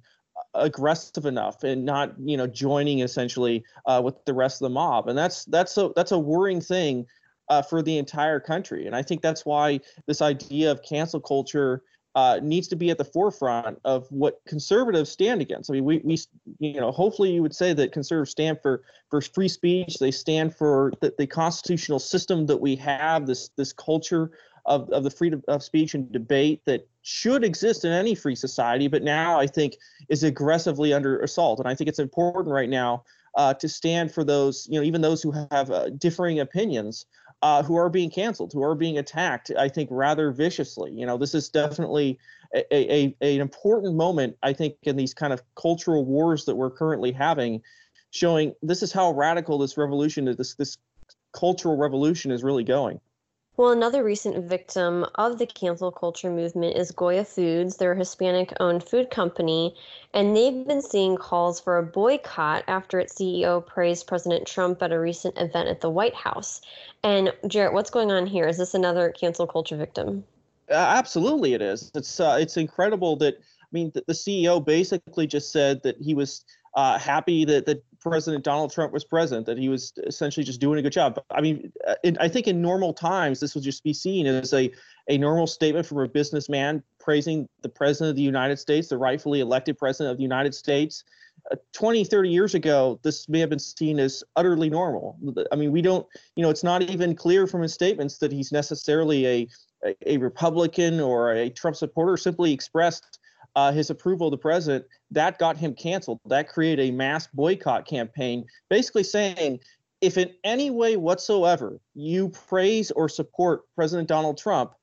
aggressive 0.54 1.26
enough 1.26 1.62
and 1.62 1.84
not 1.84 2.12
you 2.18 2.36
know 2.36 2.46
joining 2.46 3.00
essentially 3.00 3.64
uh, 3.86 4.00
with 4.04 4.24
the 4.24 4.34
rest 4.34 4.60
of 4.60 4.66
the 4.66 4.70
mob 4.70 5.08
and 5.08 5.16
that's 5.16 5.44
that's 5.46 5.76
a 5.76 5.90
that's 5.94 6.12
a 6.12 6.18
worrying 6.18 6.60
thing 6.60 7.06
uh, 7.48 7.62
for 7.62 7.82
the 7.82 7.98
entire 7.98 8.40
country 8.40 8.86
and 8.86 8.96
i 8.96 9.02
think 9.02 9.20
that's 9.20 9.44
why 9.44 9.78
this 10.06 10.22
idea 10.22 10.70
of 10.70 10.82
cancel 10.82 11.20
culture 11.20 11.82
uh, 12.14 12.38
needs 12.42 12.68
to 12.68 12.76
be 12.76 12.90
at 12.90 12.98
the 12.98 13.04
forefront 13.04 13.78
of 13.84 14.06
what 14.10 14.40
conservatives 14.46 15.10
stand 15.10 15.40
against. 15.40 15.70
I 15.70 15.74
mean, 15.74 15.84
we, 15.84 15.98
we, 16.04 16.18
you 16.60 16.80
know, 16.80 16.92
hopefully 16.92 17.32
you 17.32 17.42
would 17.42 17.54
say 17.54 17.72
that 17.72 17.92
conservatives 17.92 18.30
stand 18.30 18.58
for 18.62 18.82
for 19.10 19.20
free 19.20 19.48
speech. 19.48 19.96
They 19.98 20.10
stand 20.10 20.54
for 20.54 20.92
the, 21.00 21.14
the 21.18 21.26
constitutional 21.26 21.98
system 21.98 22.46
that 22.46 22.60
we 22.60 22.76
have. 22.76 23.26
This 23.26 23.50
this 23.56 23.72
culture 23.72 24.30
of, 24.66 24.88
of 24.90 25.04
the 25.04 25.10
freedom 25.10 25.42
of 25.48 25.62
speech 25.62 25.94
and 25.94 26.10
debate 26.10 26.62
that 26.64 26.86
should 27.02 27.44
exist 27.44 27.84
in 27.84 27.92
any 27.92 28.14
free 28.14 28.34
society, 28.34 28.88
but 28.88 29.02
now 29.02 29.38
I 29.38 29.46
think 29.46 29.76
is 30.08 30.22
aggressively 30.22 30.92
under 30.92 31.20
assault. 31.20 31.58
And 31.58 31.68
I 31.68 31.74
think 31.74 31.88
it's 31.88 31.98
important 31.98 32.52
right 32.52 32.68
now 32.68 33.04
uh, 33.34 33.52
to 33.54 33.68
stand 33.68 34.12
for 34.12 34.24
those, 34.24 34.66
you 34.70 34.78
know, 34.78 34.86
even 34.86 35.00
those 35.00 35.22
who 35.22 35.32
have 35.50 35.70
uh, 35.70 35.90
differing 35.90 36.40
opinions. 36.40 37.06
Uh, 37.44 37.62
who 37.62 37.76
are 37.76 37.90
being 37.90 38.08
canceled, 38.08 38.50
who 38.54 38.62
are 38.62 38.74
being 38.74 38.96
attacked, 38.96 39.50
I 39.58 39.68
think 39.68 39.90
rather 39.92 40.32
viciously. 40.32 40.90
You 40.92 41.04
know, 41.04 41.18
this 41.18 41.34
is 41.34 41.50
definitely 41.50 42.18
a, 42.54 42.64
a, 42.74 43.14
a, 43.20 43.34
an 43.34 43.42
important 43.42 43.96
moment, 43.96 44.38
I 44.42 44.54
think, 44.54 44.76
in 44.84 44.96
these 44.96 45.12
kind 45.12 45.30
of 45.30 45.42
cultural 45.54 46.06
wars 46.06 46.46
that 46.46 46.54
we're 46.54 46.70
currently 46.70 47.12
having, 47.12 47.60
showing 48.12 48.54
this 48.62 48.82
is 48.82 48.92
how 48.92 49.10
radical 49.12 49.58
this 49.58 49.76
revolution, 49.76 50.26
is 50.26 50.38
this 50.38 50.54
this 50.54 50.78
cultural 51.34 51.76
revolution 51.76 52.32
is 52.32 52.42
really 52.42 52.64
going. 52.64 52.98
Well, 53.56 53.70
another 53.70 54.02
recent 54.02 54.44
victim 54.46 55.06
of 55.14 55.38
the 55.38 55.46
cancel 55.46 55.92
culture 55.92 56.28
movement 56.28 56.76
is 56.76 56.90
Goya 56.90 57.24
Foods. 57.24 57.76
They're 57.76 57.92
a 57.92 57.96
Hispanic 57.96 58.52
owned 58.58 58.82
food 58.82 59.10
company, 59.10 59.76
and 60.12 60.36
they've 60.36 60.66
been 60.66 60.82
seeing 60.82 61.16
calls 61.16 61.60
for 61.60 61.78
a 61.78 61.82
boycott 61.84 62.64
after 62.66 62.98
its 62.98 63.14
CEO 63.14 63.64
praised 63.64 64.08
President 64.08 64.48
Trump 64.48 64.82
at 64.82 64.90
a 64.90 64.98
recent 64.98 65.38
event 65.38 65.68
at 65.68 65.80
the 65.80 65.90
White 65.90 66.16
House. 66.16 66.62
And 67.04 67.32
Jarrett, 67.46 67.74
what's 67.74 67.90
going 67.90 68.10
on 68.10 68.26
here? 68.26 68.48
Is 68.48 68.58
this 68.58 68.74
another 68.74 69.10
cancel 69.12 69.46
culture 69.46 69.76
victim? 69.76 70.24
Uh, 70.68 70.74
absolutely, 70.74 71.54
it 71.54 71.62
is. 71.62 71.92
It's 71.94 72.18
uh, 72.18 72.36
it's 72.40 72.56
incredible 72.56 73.14
that 73.18 73.34
I 73.36 73.66
mean 73.70 73.92
the, 73.94 74.02
the 74.08 74.14
CEO 74.14 74.64
basically 74.64 75.28
just 75.28 75.52
said 75.52 75.80
that 75.84 75.96
he 76.00 76.14
was 76.14 76.44
uh, 76.74 76.98
happy 76.98 77.44
that, 77.44 77.66
that 77.66 77.84
President 78.04 78.44
Donald 78.44 78.70
Trump 78.70 78.92
was 78.92 79.02
president, 79.02 79.46
that 79.46 79.56
he 79.56 79.68
was 79.68 79.92
essentially 80.06 80.44
just 80.44 80.60
doing 80.60 80.78
a 80.78 80.82
good 80.82 80.92
job. 80.92 81.18
I 81.30 81.40
mean, 81.40 81.72
uh, 81.88 81.94
in, 82.04 82.18
I 82.20 82.28
think 82.28 82.46
in 82.46 82.60
normal 82.60 82.92
times, 82.92 83.40
this 83.40 83.54
would 83.54 83.64
just 83.64 83.82
be 83.82 83.94
seen 83.94 84.26
as 84.26 84.52
a, 84.52 84.70
a 85.08 85.16
normal 85.16 85.46
statement 85.46 85.86
from 85.86 85.98
a 85.98 86.08
businessman 86.08 86.82
praising 87.00 87.48
the 87.62 87.68
president 87.68 88.10
of 88.10 88.16
the 88.16 88.22
United 88.22 88.58
States, 88.58 88.88
the 88.88 88.98
rightfully 88.98 89.40
elected 89.40 89.78
president 89.78 90.12
of 90.12 90.18
the 90.18 90.22
United 90.22 90.54
States. 90.54 91.02
Uh, 91.50 91.56
20, 91.72 92.04
30 92.04 92.28
years 92.28 92.54
ago, 92.54 93.00
this 93.02 93.28
may 93.28 93.40
have 93.40 93.50
been 93.50 93.58
seen 93.58 93.98
as 93.98 94.22
utterly 94.36 94.68
normal. 94.68 95.16
I 95.50 95.56
mean, 95.56 95.72
we 95.72 95.80
don't, 95.80 96.06
you 96.36 96.42
know, 96.42 96.50
it's 96.50 96.64
not 96.64 96.82
even 96.82 97.16
clear 97.16 97.46
from 97.46 97.62
his 97.62 97.72
statements 97.72 98.18
that 98.18 98.30
he's 98.30 98.52
necessarily 98.52 99.26
a, 99.26 99.48
a, 99.84 100.14
a 100.14 100.16
Republican 100.18 101.00
or 101.00 101.32
a 101.32 101.48
Trump 101.48 101.76
supporter, 101.76 102.18
simply 102.18 102.52
expressed 102.52 103.18
uh, 103.56 103.72
his 103.72 103.90
approval 103.90 104.28
of 104.28 104.32
the 104.32 104.38
president, 104.38 104.84
that 105.10 105.38
got 105.38 105.56
him 105.56 105.74
canceled. 105.74 106.20
That 106.26 106.48
created 106.48 106.88
a 106.88 106.92
mass 106.92 107.26
boycott 107.28 107.86
campaign, 107.86 108.44
basically 108.68 109.04
saying 109.04 109.60
if 110.00 110.18
in 110.18 110.32
any 110.44 110.70
way 110.70 110.96
whatsoever 110.96 111.80
you 111.94 112.28
praise 112.28 112.90
or 112.90 113.08
support 113.08 113.62
President 113.74 114.08
Donald 114.08 114.36
Trump, 114.36 114.74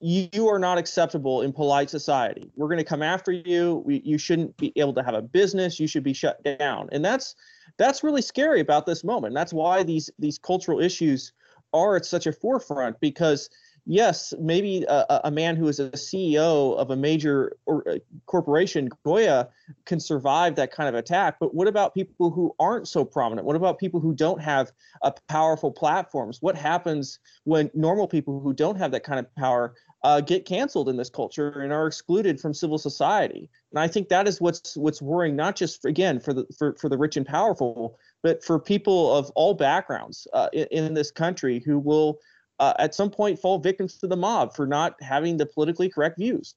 you, 0.00 0.28
you 0.32 0.48
are 0.48 0.58
not 0.58 0.76
acceptable 0.76 1.42
in 1.42 1.52
polite 1.52 1.88
society. 1.88 2.50
We're 2.56 2.68
going 2.68 2.78
to 2.78 2.84
come 2.84 3.02
after 3.02 3.32
you. 3.32 3.82
We, 3.86 4.02
you 4.04 4.18
shouldn't 4.18 4.56
be 4.58 4.72
able 4.76 4.92
to 4.94 5.02
have 5.02 5.14
a 5.14 5.22
business. 5.22 5.80
You 5.80 5.86
should 5.86 6.02
be 6.02 6.12
shut 6.12 6.42
down. 6.58 6.88
And 6.92 7.04
that's 7.04 7.34
that's 7.78 8.04
really 8.04 8.22
scary 8.22 8.60
about 8.60 8.86
this 8.86 9.04
moment. 9.04 9.34
That's 9.34 9.52
why 9.52 9.82
these 9.82 10.10
these 10.18 10.38
cultural 10.38 10.80
issues 10.80 11.32
are 11.72 11.96
at 11.96 12.04
such 12.04 12.26
a 12.26 12.32
forefront 12.32 13.00
because 13.00 13.48
yes, 13.86 14.34
maybe 14.38 14.84
a, 14.88 15.20
a, 15.24 15.30
man 15.30 15.54
who 15.54 15.68
is 15.68 15.78
a 15.78 15.90
CEO 15.90 16.76
of 16.76 16.90
a 16.90 16.96
major 16.96 17.56
or, 17.66 17.88
uh, 17.88 17.98
corporation, 18.26 18.90
Goya, 19.04 19.48
can 19.84 20.00
survive 20.00 20.56
that 20.56 20.72
kind 20.72 20.88
of 20.88 20.96
attack. 20.96 21.36
But 21.38 21.54
what 21.54 21.68
about 21.68 21.94
people 21.94 22.30
who 22.30 22.54
aren't 22.58 22.88
so 22.88 23.04
prominent? 23.04 23.46
What 23.46 23.56
about 23.56 23.78
people 23.78 24.00
who 24.00 24.12
don't 24.12 24.42
have 24.42 24.72
uh, 25.02 25.12
powerful 25.28 25.70
platforms? 25.70 26.42
What 26.42 26.56
happens 26.56 27.20
when 27.44 27.70
normal 27.74 28.08
people 28.08 28.40
who 28.40 28.52
don't 28.52 28.76
have 28.76 28.90
that 28.90 29.04
kind 29.04 29.20
of 29.20 29.34
power 29.36 29.74
uh, 30.02 30.20
get 30.20 30.44
canceled 30.44 30.88
in 30.88 30.96
this 30.96 31.08
culture 31.08 31.60
and 31.60 31.72
are 31.72 31.86
excluded 31.86 32.40
from 32.40 32.52
civil 32.52 32.78
society? 32.78 33.48
And 33.70 33.78
I 33.78 33.86
think 33.86 34.08
that 34.08 34.26
is 34.26 34.40
what's 34.40 34.76
what's 34.76 35.00
worrying, 35.00 35.36
not 35.36 35.54
just 35.54 35.82
for, 35.82 35.88
again 35.88 36.18
for 36.18 36.32
the 36.32 36.46
for, 36.58 36.74
for 36.74 36.88
the 36.88 36.98
rich 36.98 37.16
and 37.16 37.26
powerful, 37.26 37.98
but 38.22 38.42
for 38.42 38.58
people 38.58 39.14
of 39.14 39.30
all 39.36 39.54
backgrounds 39.54 40.26
uh, 40.32 40.48
in, 40.52 40.66
in 40.70 40.94
this 40.94 41.12
country 41.12 41.62
who 41.64 41.78
will 41.78 42.18
uh, 42.58 42.74
at 42.78 42.94
some 42.94 43.10
point 43.10 43.38
fall 43.38 43.58
victims 43.58 43.96
to 43.98 44.06
the 44.06 44.16
mob 44.16 44.54
for 44.54 44.66
not 44.66 45.00
having 45.02 45.36
the 45.36 45.46
politically 45.46 45.88
correct 45.88 46.18
views. 46.18 46.54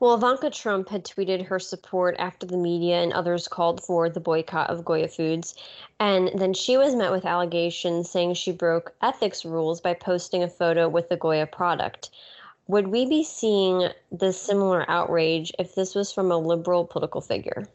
Well, 0.00 0.14
Ivanka 0.14 0.50
Trump 0.50 0.88
had 0.88 1.04
tweeted 1.04 1.44
her 1.46 1.58
support 1.58 2.14
after 2.20 2.46
the 2.46 2.56
media 2.56 3.02
and 3.02 3.12
others 3.12 3.48
called 3.48 3.82
for 3.82 4.08
the 4.08 4.20
boycott 4.20 4.70
of 4.70 4.84
Goya 4.84 5.08
Foods. 5.08 5.56
And 5.98 6.30
then 6.36 6.54
she 6.54 6.76
was 6.76 6.94
met 6.94 7.10
with 7.10 7.26
allegations 7.26 8.08
saying 8.08 8.34
she 8.34 8.52
broke 8.52 8.94
ethics 9.02 9.44
rules 9.44 9.80
by 9.80 9.94
posting 9.94 10.44
a 10.44 10.48
photo 10.48 10.88
with 10.88 11.08
the 11.08 11.16
Goya 11.16 11.48
product. 11.48 12.10
Would 12.68 12.88
we 12.88 13.06
be 13.06 13.24
seeing 13.24 13.88
this 14.12 14.40
similar 14.40 14.88
outrage 14.88 15.52
if 15.58 15.74
this 15.74 15.96
was 15.96 16.12
from 16.12 16.30
a 16.30 16.38
liberal 16.38 16.84
political 16.84 17.20
figure? 17.20 17.66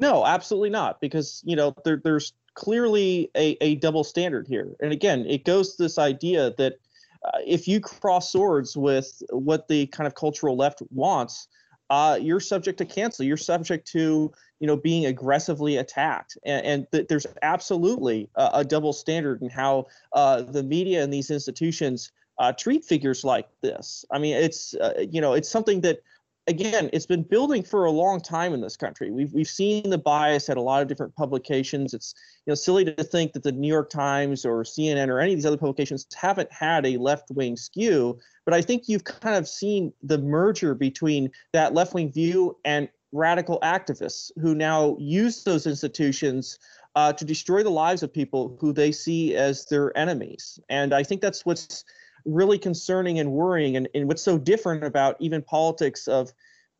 No, 0.00 0.26
absolutely 0.26 0.70
not. 0.70 1.00
Because, 1.00 1.42
you 1.44 1.54
know, 1.54 1.76
there, 1.84 2.00
there's 2.02 2.32
clearly 2.54 3.30
a, 3.36 3.56
a 3.60 3.76
double 3.76 4.02
standard 4.02 4.48
here. 4.48 4.74
And 4.80 4.90
again, 4.90 5.24
it 5.26 5.44
goes 5.44 5.76
to 5.76 5.82
this 5.84 5.96
idea 5.96 6.54
that 6.58 6.78
uh, 7.24 7.38
if 7.46 7.66
you 7.66 7.80
cross 7.80 8.32
swords 8.32 8.76
with 8.76 9.22
what 9.30 9.68
the 9.68 9.86
kind 9.86 10.06
of 10.06 10.14
cultural 10.14 10.56
left 10.56 10.82
wants, 10.90 11.48
uh, 11.90 12.18
you're 12.20 12.40
subject 12.40 12.78
to 12.78 12.84
cancel. 12.84 13.24
You're 13.24 13.36
subject 13.36 13.86
to 13.92 14.30
you 14.60 14.66
know 14.66 14.76
being 14.76 15.06
aggressively 15.06 15.76
attacked, 15.76 16.36
and, 16.44 16.66
and 16.66 16.86
th- 16.92 17.08
there's 17.08 17.26
absolutely 17.42 18.28
a, 18.36 18.50
a, 18.54 18.64
double 18.64 18.92
standard 18.92 19.40
in 19.42 19.48
how 19.48 19.86
uh, 20.12 20.42
the 20.42 20.62
media 20.62 21.02
and 21.02 21.12
these 21.12 21.30
institutions 21.30 22.12
uh, 22.38 22.52
treat 22.52 22.84
figures 22.84 23.24
like 23.24 23.48
this. 23.62 24.04
I 24.10 24.18
mean, 24.18 24.36
it's 24.36 24.74
uh, 24.74 25.04
you 25.10 25.20
know 25.20 25.32
it's 25.32 25.48
something 25.48 25.80
that 25.82 26.00
again, 26.48 26.88
it's 26.92 27.06
been 27.06 27.22
building 27.22 27.62
for 27.62 27.84
a 27.84 27.90
long 27.90 28.20
time 28.20 28.54
in 28.54 28.60
this 28.60 28.76
country. 28.76 29.10
We've 29.10 29.32
we've 29.32 29.48
seen 29.48 29.90
the 29.90 29.98
bias 29.98 30.48
at 30.48 30.56
a 30.56 30.62
lot 30.62 30.82
of 30.82 30.88
different 30.88 31.14
publications. 31.14 31.94
It's 31.94 32.14
you 32.46 32.50
know 32.50 32.54
silly 32.54 32.84
to 32.84 33.04
think 33.04 33.34
that 33.34 33.42
the 33.42 33.52
New 33.52 33.68
York 33.68 33.90
Times 33.90 34.44
or 34.44 34.64
CNN 34.64 35.08
or 35.08 35.20
any 35.20 35.32
of 35.32 35.36
these 35.36 35.46
other 35.46 35.58
publications 35.58 36.06
haven't 36.16 36.50
had 36.52 36.84
a 36.86 36.96
left 36.96 37.30
wing 37.30 37.56
skew. 37.56 38.18
But 38.44 38.54
I 38.54 38.62
think 38.62 38.88
you've 38.88 39.04
kind 39.04 39.36
of 39.36 39.46
seen 39.46 39.92
the 40.02 40.18
merger 40.18 40.74
between 40.74 41.30
that 41.52 41.74
left 41.74 41.94
wing 41.94 42.10
view 42.10 42.56
and 42.64 42.88
radical 43.12 43.58
activists 43.60 44.30
who 44.40 44.54
now 44.54 44.96
use 44.98 45.44
those 45.44 45.66
institutions 45.66 46.58
uh, 46.94 47.12
to 47.12 47.24
destroy 47.24 47.62
the 47.62 47.70
lives 47.70 48.02
of 48.02 48.12
people 48.12 48.56
who 48.60 48.72
they 48.72 48.90
see 48.90 49.36
as 49.36 49.66
their 49.66 49.96
enemies. 49.96 50.58
And 50.68 50.92
I 50.92 51.02
think 51.02 51.20
that's 51.20 51.46
what's 51.46 51.84
really 52.28 52.58
concerning 52.58 53.18
and 53.18 53.32
worrying. 53.32 53.76
And, 53.76 53.88
and 53.94 54.06
what's 54.06 54.22
so 54.22 54.38
different 54.38 54.84
about 54.84 55.16
even 55.18 55.42
politics 55.42 56.08
of 56.08 56.32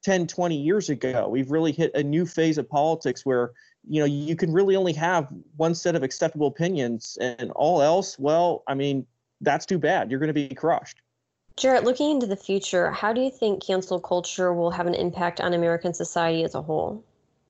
10 0.04 0.28
20 0.28 0.56
years 0.56 0.90
ago 0.90 1.28
we've 1.28 1.50
really 1.50 1.72
hit 1.72 1.90
a 1.96 2.02
new 2.04 2.24
phase 2.24 2.56
of 2.56 2.68
politics 2.68 3.26
where 3.26 3.50
you 3.88 3.98
know 3.98 4.06
you 4.06 4.36
can 4.36 4.52
really 4.52 4.76
only 4.76 4.92
have 4.92 5.26
one 5.56 5.74
set 5.74 5.96
of 5.96 6.04
acceptable 6.04 6.46
opinions 6.46 7.18
and 7.20 7.50
all 7.56 7.82
else 7.82 8.16
well 8.16 8.62
i 8.68 8.74
mean 8.74 9.04
that's 9.40 9.66
too 9.66 9.78
bad. 9.78 10.10
You're 10.10 10.20
going 10.20 10.28
to 10.28 10.34
be 10.34 10.48
crushed. 10.48 11.00
Jarrett 11.56 11.84
looking 11.84 12.10
into 12.12 12.26
the 12.26 12.36
future 12.36 12.90
how 12.92 13.12
do 13.12 13.20
you 13.20 13.30
think 13.30 13.64
cancel 13.64 13.98
culture 13.98 14.54
will 14.54 14.70
have 14.70 14.86
an 14.86 14.94
impact 14.94 15.40
on 15.40 15.54
american 15.54 15.92
society 15.92 16.44
as 16.44 16.54
a 16.54 16.62
whole? 16.62 17.04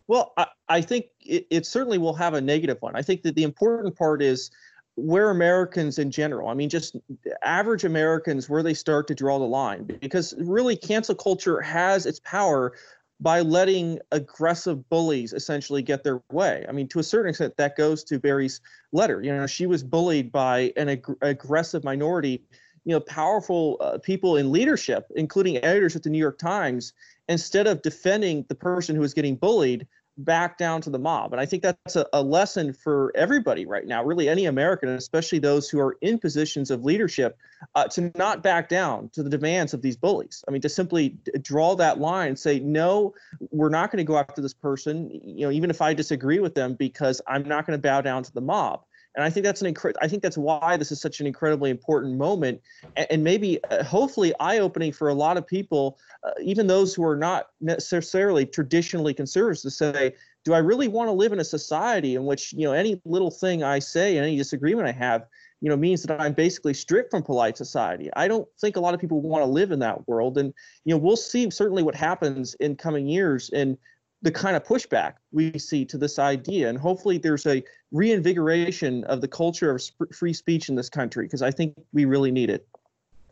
Well 0.06 0.32
i, 0.38 0.46
I 0.68 0.80
think 0.80 1.06
it, 1.20 1.46
it 1.50 1.66
certainly 1.66 1.98
will 1.98 2.14
have 2.14 2.32
a 2.32 2.40
negative 2.40 2.80
one. 2.80 2.96
I 2.96 3.02
think 3.02 3.22
that 3.22 3.34
the 3.34 3.42
important 3.42 3.96
part 3.96 4.22
is 4.22 4.50
where 4.98 5.30
Americans 5.30 5.98
in 5.98 6.10
general, 6.10 6.48
I 6.48 6.54
mean, 6.54 6.68
just 6.68 6.96
average 7.42 7.84
Americans, 7.84 8.48
where 8.48 8.62
they 8.62 8.74
start 8.74 9.06
to 9.08 9.14
draw 9.14 9.38
the 9.38 9.44
line, 9.44 9.84
because 9.84 10.34
really 10.38 10.76
cancel 10.76 11.14
culture 11.14 11.60
has 11.60 12.04
its 12.04 12.20
power 12.20 12.72
by 13.20 13.40
letting 13.40 13.98
aggressive 14.12 14.88
bullies 14.88 15.32
essentially 15.32 15.82
get 15.82 16.04
their 16.04 16.20
way. 16.30 16.64
I 16.68 16.72
mean, 16.72 16.88
to 16.88 16.98
a 16.98 17.02
certain 17.02 17.30
extent, 17.30 17.56
that 17.56 17.76
goes 17.76 18.04
to 18.04 18.18
Bari's 18.18 18.60
letter. 18.92 19.22
You 19.22 19.34
know, 19.34 19.46
she 19.46 19.66
was 19.66 19.82
bullied 19.82 20.30
by 20.30 20.72
an 20.76 20.88
ag- 20.88 21.16
aggressive 21.22 21.84
minority, 21.84 22.42
you 22.84 22.92
know, 22.92 23.00
powerful 23.00 23.76
uh, 23.80 23.98
people 23.98 24.36
in 24.36 24.52
leadership, 24.52 25.06
including 25.14 25.56
editors 25.64 25.96
at 25.96 26.02
the 26.02 26.10
New 26.10 26.18
York 26.18 26.38
Times. 26.38 26.92
Instead 27.28 27.66
of 27.66 27.82
defending 27.82 28.44
the 28.48 28.54
person 28.54 28.94
who 28.94 29.02
was 29.02 29.14
getting 29.14 29.36
bullied, 29.36 29.86
back 30.18 30.58
down 30.58 30.80
to 30.82 30.90
the 30.90 30.98
mob. 30.98 31.32
And 31.32 31.40
I 31.40 31.46
think 31.46 31.62
that's 31.62 31.96
a, 31.96 32.06
a, 32.12 32.22
lesson 32.22 32.72
for 32.72 33.12
everybody 33.14 33.64
right 33.64 33.86
now, 33.86 34.04
really 34.04 34.28
any 34.28 34.46
American, 34.46 34.88
especially 34.90 35.38
those 35.38 35.70
who 35.70 35.78
are 35.78 35.96
in 36.00 36.18
positions 36.18 36.70
of 36.70 36.84
leadership, 36.84 37.38
uh, 37.76 37.86
to 37.88 38.10
not 38.16 38.42
back 38.42 38.68
down 38.68 39.10
to 39.10 39.22
the 39.22 39.30
demands 39.30 39.74
of 39.74 39.80
these 39.80 39.96
bullies. 39.96 40.44
I 40.46 40.50
mean, 40.50 40.60
to 40.62 40.68
simply 40.68 41.16
draw 41.40 41.76
that 41.76 41.98
line 41.98 42.28
and 42.28 42.38
say, 42.38 42.58
no, 42.58 43.14
we're 43.50 43.68
not 43.68 43.92
going 43.92 43.98
to 43.98 44.04
go 44.04 44.18
after 44.18 44.42
this 44.42 44.54
person, 44.54 45.08
you 45.10 45.46
know, 45.46 45.52
even 45.52 45.70
if 45.70 45.80
I 45.80 45.94
disagree 45.94 46.40
with 46.40 46.54
them, 46.54 46.74
because 46.74 47.22
I'm 47.26 47.46
not 47.46 47.64
going 47.64 47.78
to 47.78 47.82
bow 47.82 48.00
down 48.00 48.24
to 48.24 48.32
the 48.32 48.40
mob. 48.40 48.82
And 49.18 49.24
I 49.24 49.30
think 49.30 49.44
that's 49.44 49.60
an 49.62 49.74
incre- 49.74 49.96
I 50.00 50.06
think 50.06 50.22
that's 50.22 50.38
why 50.38 50.76
this 50.76 50.92
is 50.92 51.00
such 51.00 51.18
an 51.18 51.26
incredibly 51.26 51.70
important 51.70 52.16
moment, 52.16 52.60
and, 52.96 53.08
and 53.10 53.24
maybe, 53.24 53.58
uh, 53.64 53.82
hopefully, 53.82 54.32
eye-opening 54.38 54.92
for 54.92 55.08
a 55.08 55.14
lot 55.14 55.36
of 55.36 55.44
people, 55.44 55.98
uh, 56.22 56.30
even 56.40 56.68
those 56.68 56.94
who 56.94 57.04
are 57.04 57.16
not 57.16 57.48
necessarily 57.60 58.46
traditionally 58.46 59.12
conservatives, 59.12 59.62
to 59.62 59.72
say, 59.72 60.14
do 60.44 60.54
I 60.54 60.58
really 60.58 60.86
want 60.86 61.08
to 61.08 61.12
live 61.12 61.32
in 61.32 61.40
a 61.40 61.44
society 61.44 62.14
in 62.14 62.26
which 62.26 62.52
you 62.52 62.64
know 62.64 62.72
any 62.72 63.02
little 63.04 63.32
thing 63.32 63.64
I 63.64 63.80
say 63.80 64.16
and 64.16 64.24
any 64.24 64.36
disagreement 64.36 64.86
I 64.86 64.92
have, 64.92 65.26
you 65.60 65.68
know, 65.68 65.76
means 65.76 66.04
that 66.04 66.20
I'm 66.20 66.32
basically 66.32 66.72
stripped 66.72 67.10
from 67.10 67.24
polite 67.24 67.56
society? 67.56 68.08
I 68.14 68.28
don't 68.28 68.46
think 68.60 68.76
a 68.76 68.80
lot 68.80 68.94
of 68.94 69.00
people 69.00 69.20
want 69.20 69.42
to 69.42 69.50
live 69.50 69.72
in 69.72 69.80
that 69.80 70.06
world, 70.06 70.38
and 70.38 70.54
you 70.84 70.94
know, 70.94 70.98
we'll 70.98 71.16
see 71.16 71.50
certainly 71.50 71.82
what 71.82 71.96
happens 71.96 72.54
in 72.60 72.76
coming 72.76 73.08
years. 73.08 73.50
And 73.50 73.78
the 74.22 74.32
kind 74.32 74.56
of 74.56 74.64
pushback 74.64 75.14
we 75.32 75.56
see 75.58 75.84
to 75.84 75.98
this 75.98 76.18
idea. 76.18 76.68
And 76.68 76.78
hopefully 76.78 77.18
there's 77.18 77.46
a 77.46 77.62
reinvigoration 77.92 79.04
of 79.04 79.20
the 79.20 79.28
culture 79.28 79.70
of 79.70 79.82
sp- 79.82 80.10
free 80.12 80.32
speech 80.32 80.68
in 80.68 80.74
this 80.74 80.88
country 80.88 81.26
because 81.26 81.42
I 81.42 81.50
think 81.50 81.74
we 81.92 82.04
really 82.04 82.30
need 82.30 82.50
it. 82.50 82.66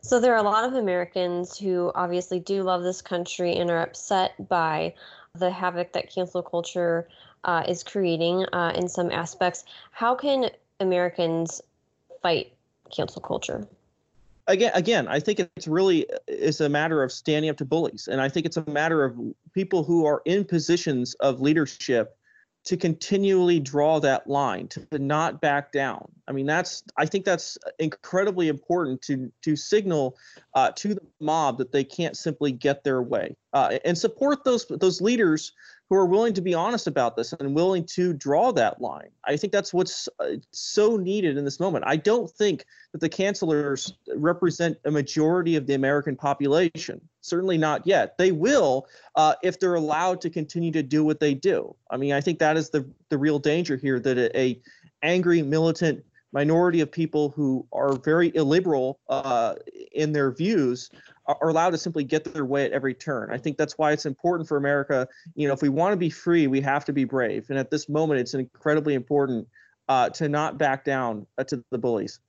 So 0.01 0.19
there 0.19 0.33
are 0.33 0.37
a 0.37 0.43
lot 0.43 0.63
of 0.63 0.73
Americans 0.73 1.57
who 1.57 1.91
obviously 1.95 2.39
do 2.39 2.63
love 2.63 2.83
this 2.83 3.01
country 3.01 3.57
and 3.57 3.69
are 3.69 3.81
upset 3.81 4.47
by 4.47 4.93
the 5.35 5.51
havoc 5.51 5.91
that 5.93 6.09
cancel 6.09 6.41
culture 6.41 7.09
uh, 7.43 7.63
is 7.67 7.83
creating 7.83 8.45
uh, 8.53 8.71
in 8.75 8.87
some 8.87 9.11
aspects. 9.11 9.65
How 9.91 10.15
can 10.15 10.49
Americans 10.79 11.61
fight 12.21 12.53
cancel 12.91 13.21
culture? 13.21 13.67
Again 14.47 14.71
again 14.73 15.07
i 15.07 15.19
think 15.19 15.39
it's 15.39 15.67
really 15.67 16.05
is 16.27 16.61
a 16.61 16.69
matter 16.69 17.03
of 17.03 17.11
standing 17.11 17.49
up 17.49 17.57
to 17.57 17.65
bullies. 17.65 18.07
And 18.07 18.21
i 18.21 18.29
think 18.29 18.45
it's 18.45 18.57
a 18.57 18.65
matter 18.69 19.03
of 19.03 19.17
people 19.53 19.83
who 19.83 20.05
are 20.05 20.21
in 20.25 20.45
positions 20.45 21.13
of 21.15 21.41
leadership 21.41 22.15
to 22.65 22.75
continually 22.75 23.61
draw 23.61 23.97
that 23.97 24.27
line 24.27 24.67
to 24.67 24.85
not 24.99 25.39
back 25.39 25.71
down. 25.71 26.05
I 26.27 26.33
mean 26.33 26.45
that's 26.45 26.83
i 26.97 27.05
think 27.05 27.23
that's 27.23 27.57
incredibly 27.79 28.49
important 28.49 29.01
to 29.03 29.31
to 29.43 29.55
signal 29.55 30.17
uh, 30.53 30.71
to 30.71 30.95
the 30.95 31.01
mob 31.21 31.57
that 31.59 31.71
they 31.71 31.83
can't 31.83 32.17
simply 32.17 32.51
get 32.51 32.83
their 32.83 33.01
way. 33.01 33.35
Uh, 33.53 33.79
and 33.85 33.97
support 33.97 34.43
those 34.43 34.65
those 34.67 35.01
leaders 35.01 35.53
who 35.89 35.95
are 35.95 36.05
willing 36.05 36.33
to 36.33 36.41
be 36.41 36.53
honest 36.53 36.87
about 36.87 37.15
this 37.15 37.33
and 37.33 37.55
willing 37.55 37.85
to 37.85 38.13
draw 38.13 38.51
that 38.51 38.81
line. 38.81 39.09
I 39.23 39.37
think 39.37 39.53
that's 39.53 39.73
what's 39.73 40.09
uh, 40.19 40.35
so 40.51 40.97
needed 40.97 41.37
in 41.37 41.45
this 41.45 41.59
moment. 41.59 41.85
I 41.87 41.95
don't 41.95 42.29
think 42.29 42.65
that 42.91 42.99
the 42.99 43.09
cancelers 43.09 43.93
represent 44.15 44.77
a 44.85 44.91
majority 44.91 45.55
of 45.55 45.65
the 45.65 45.75
American 45.75 46.15
population. 46.15 46.99
Certainly 47.21 47.57
not 47.57 47.87
yet. 47.87 48.17
They 48.17 48.31
will 48.31 48.87
uh, 49.15 49.35
if 49.43 49.59
they're 49.59 49.75
allowed 49.75 50.19
to 50.21 50.29
continue 50.29 50.71
to 50.71 50.83
do 50.83 51.03
what 51.03 51.19
they 51.19 51.33
do. 51.33 51.75
I 51.89 51.97
mean, 51.97 52.13
I 52.13 52.21
think 52.21 52.39
that 52.39 52.57
is 52.57 52.69
the 52.69 52.85
the 53.09 53.17
real 53.17 53.39
danger 53.39 53.77
here 53.77 53.99
that 53.99 54.17
a, 54.17 54.39
a 54.39 54.61
angry 55.03 55.41
militant 55.41 56.03
minority 56.33 56.81
of 56.81 56.91
people 56.91 57.29
who 57.29 57.65
are 57.71 57.95
very 57.95 58.35
illiberal 58.35 58.99
uh, 59.09 59.55
in 59.93 60.11
their 60.11 60.31
views 60.31 60.89
are 61.27 61.49
allowed 61.49 61.71
to 61.71 61.77
simply 61.77 62.03
get 62.03 62.23
their 62.23 62.45
way 62.45 62.65
at 62.65 62.71
every 62.71 62.93
turn. 62.93 63.31
I 63.31 63.37
think 63.37 63.57
that's 63.57 63.77
why 63.77 63.91
it's 63.91 64.05
important 64.05 64.47
for 64.47 64.57
America. 64.57 65.07
You 65.35 65.47
know, 65.47 65.53
if 65.53 65.61
we 65.61 65.69
want 65.69 65.93
to 65.93 65.97
be 65.97 66.09
free, 66.09 66.47
we 66.47 66.61
have 66.61 66.85
to 66.85 66.93
be 66.93 67.03
brave. 67.03 67.49
And 67.49 67.59
at 67.59 67.69
this 67.69 67.89
moment, 67.89 68.19
it's 68.19 68.33
incredibly 68.33 68.93
important 68.93 69.47
uh, 69.89 70.09
to 70.11 70.29
not 70.29 70.57
back 70.57 70.85
down 70.85 71.25
uh, 71.37 71.43
to 71.45 71.63
the 71.71 71.77
bullies. 71.77 72.19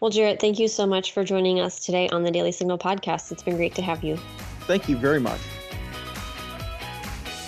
Well, 0.00 0.10
Jarrett, 0.10 0.40
thank 0.40 0.60
you 0.60 0.68
so 0.68 0.86
much 0.86 1.12
for 1.12 1.24
joining 1.24 1.58
us 1.58 1.84
today 1.84 2.08
on 2.10 2.22
the 2.22 2.30
Daily 2.30 2.52
Signal 2.52 2.78
podcast. 2.78 3.32
It's 3.32 3.42
been 3.42 3.56
great 3.56 3.74
to 3.74 3.82
have 3.82 4.04
you. 4.04 4.16
Thank 4.60 4.88
you 4.88 4.96
very 4.96 5.18
much. 5.18 5.40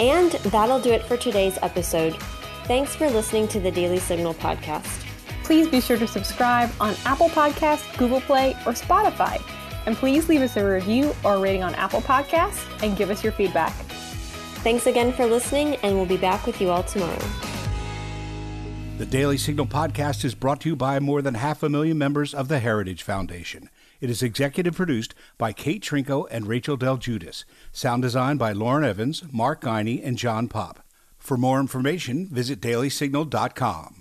And 0.00 0.32
that'll 0.32 0.80
do 0.80 0.90
it 0.90 1.04
for 1.04 1.16
today's 1.16 1.58
episode. 1.62 2.16
Thanks 2.64 2.96
for 2.96 3.08
listening 3.08 3.46
to 3.48 3.60
the 3.60 3.70
Daily 3.70 3.98
Signal 3.98 4.34
podcast. 4.34 5.04
Please 5.44 5.68
be 5.68 5.80
sure 5.80 5.98
to 5.98 6.06
subscribe 6.06 6.70
on 6.80 6.94
Apple 7.04 7.28
Podcasts, 7.28 7.96
Google 7.96 8.20
Play, 8.20 8.52
or 8.66 8.72
Spotify 8.72 9.40
and 9.86 9.96
please 9.96 10.28
leave 10.28 10.42
us 10.42 10.56
a 10.56 10.64
review 10.64 11.14
or 11.24 11.38
rating 11.38 11.62
on 11.62 11.74
Apple 11.74 12.00
Podcasts 12.00 12.64
and 12.82 12.96
give 12.96 13.10
us 13.10 13.22
your 13.22 13.32
feedback. 13.32 13.72
Thanks 14.62 14.86
again 14.86 15.12
for 15.12 15.26
listening, 15.26 15.76
and 15.76 15.96
we'll 15.96 16.06
be 16.06 16.16
back 16.16 16.46
with 16.46 16.60
you 16.60 16.70
all 16.70 16.82
tomorrow. 16.82 17.18
The 18.98 19.06
Daily 19.06 19.38
Signal 19.38 19.64
podcast 19.64 20.26
is 20.26 20.34
brought 20.34 20.60
to 20.60 20.68
you 20.68 20.76
by 20.76 21.00
more 21.00 21.22
than 21.22 21.32
half 21.32 21.62
a 21.62 21.70
million 21.70 21.96
members 21.96 22.34
of 22.34 22.48
the 22.48 22.58
Heritage 22.58 23.02
Foundation. 23.02 23.70
It 23.98 24.10
is 24.10 24.22
executive 24.22 24.74
produced 24.74 25.14
by 25.38 25.54
Kate 25.54 25.82
Trinko 25.82 26.26
and 26.30 26.46
Rachel 26.46 26.76
Del 26.76 26.98
Guidice. 26.98 27.46
Sound 27.72 28.02
design 28.02 28.36
by 28.36 28.52
Lauren 28.52 28.84
Evans, 28.84 29.22
Mark 29.32 29.62
Geiner, 29.62 30.02
and 30.02 30.18
John 30.18 30.48
Popp. 30.48 30.84
For 31.16 31.38
more 31.38 31.60
information, 31.60 32.26
visit 32.26 32.60
dailysignal.com. 32.60 33.99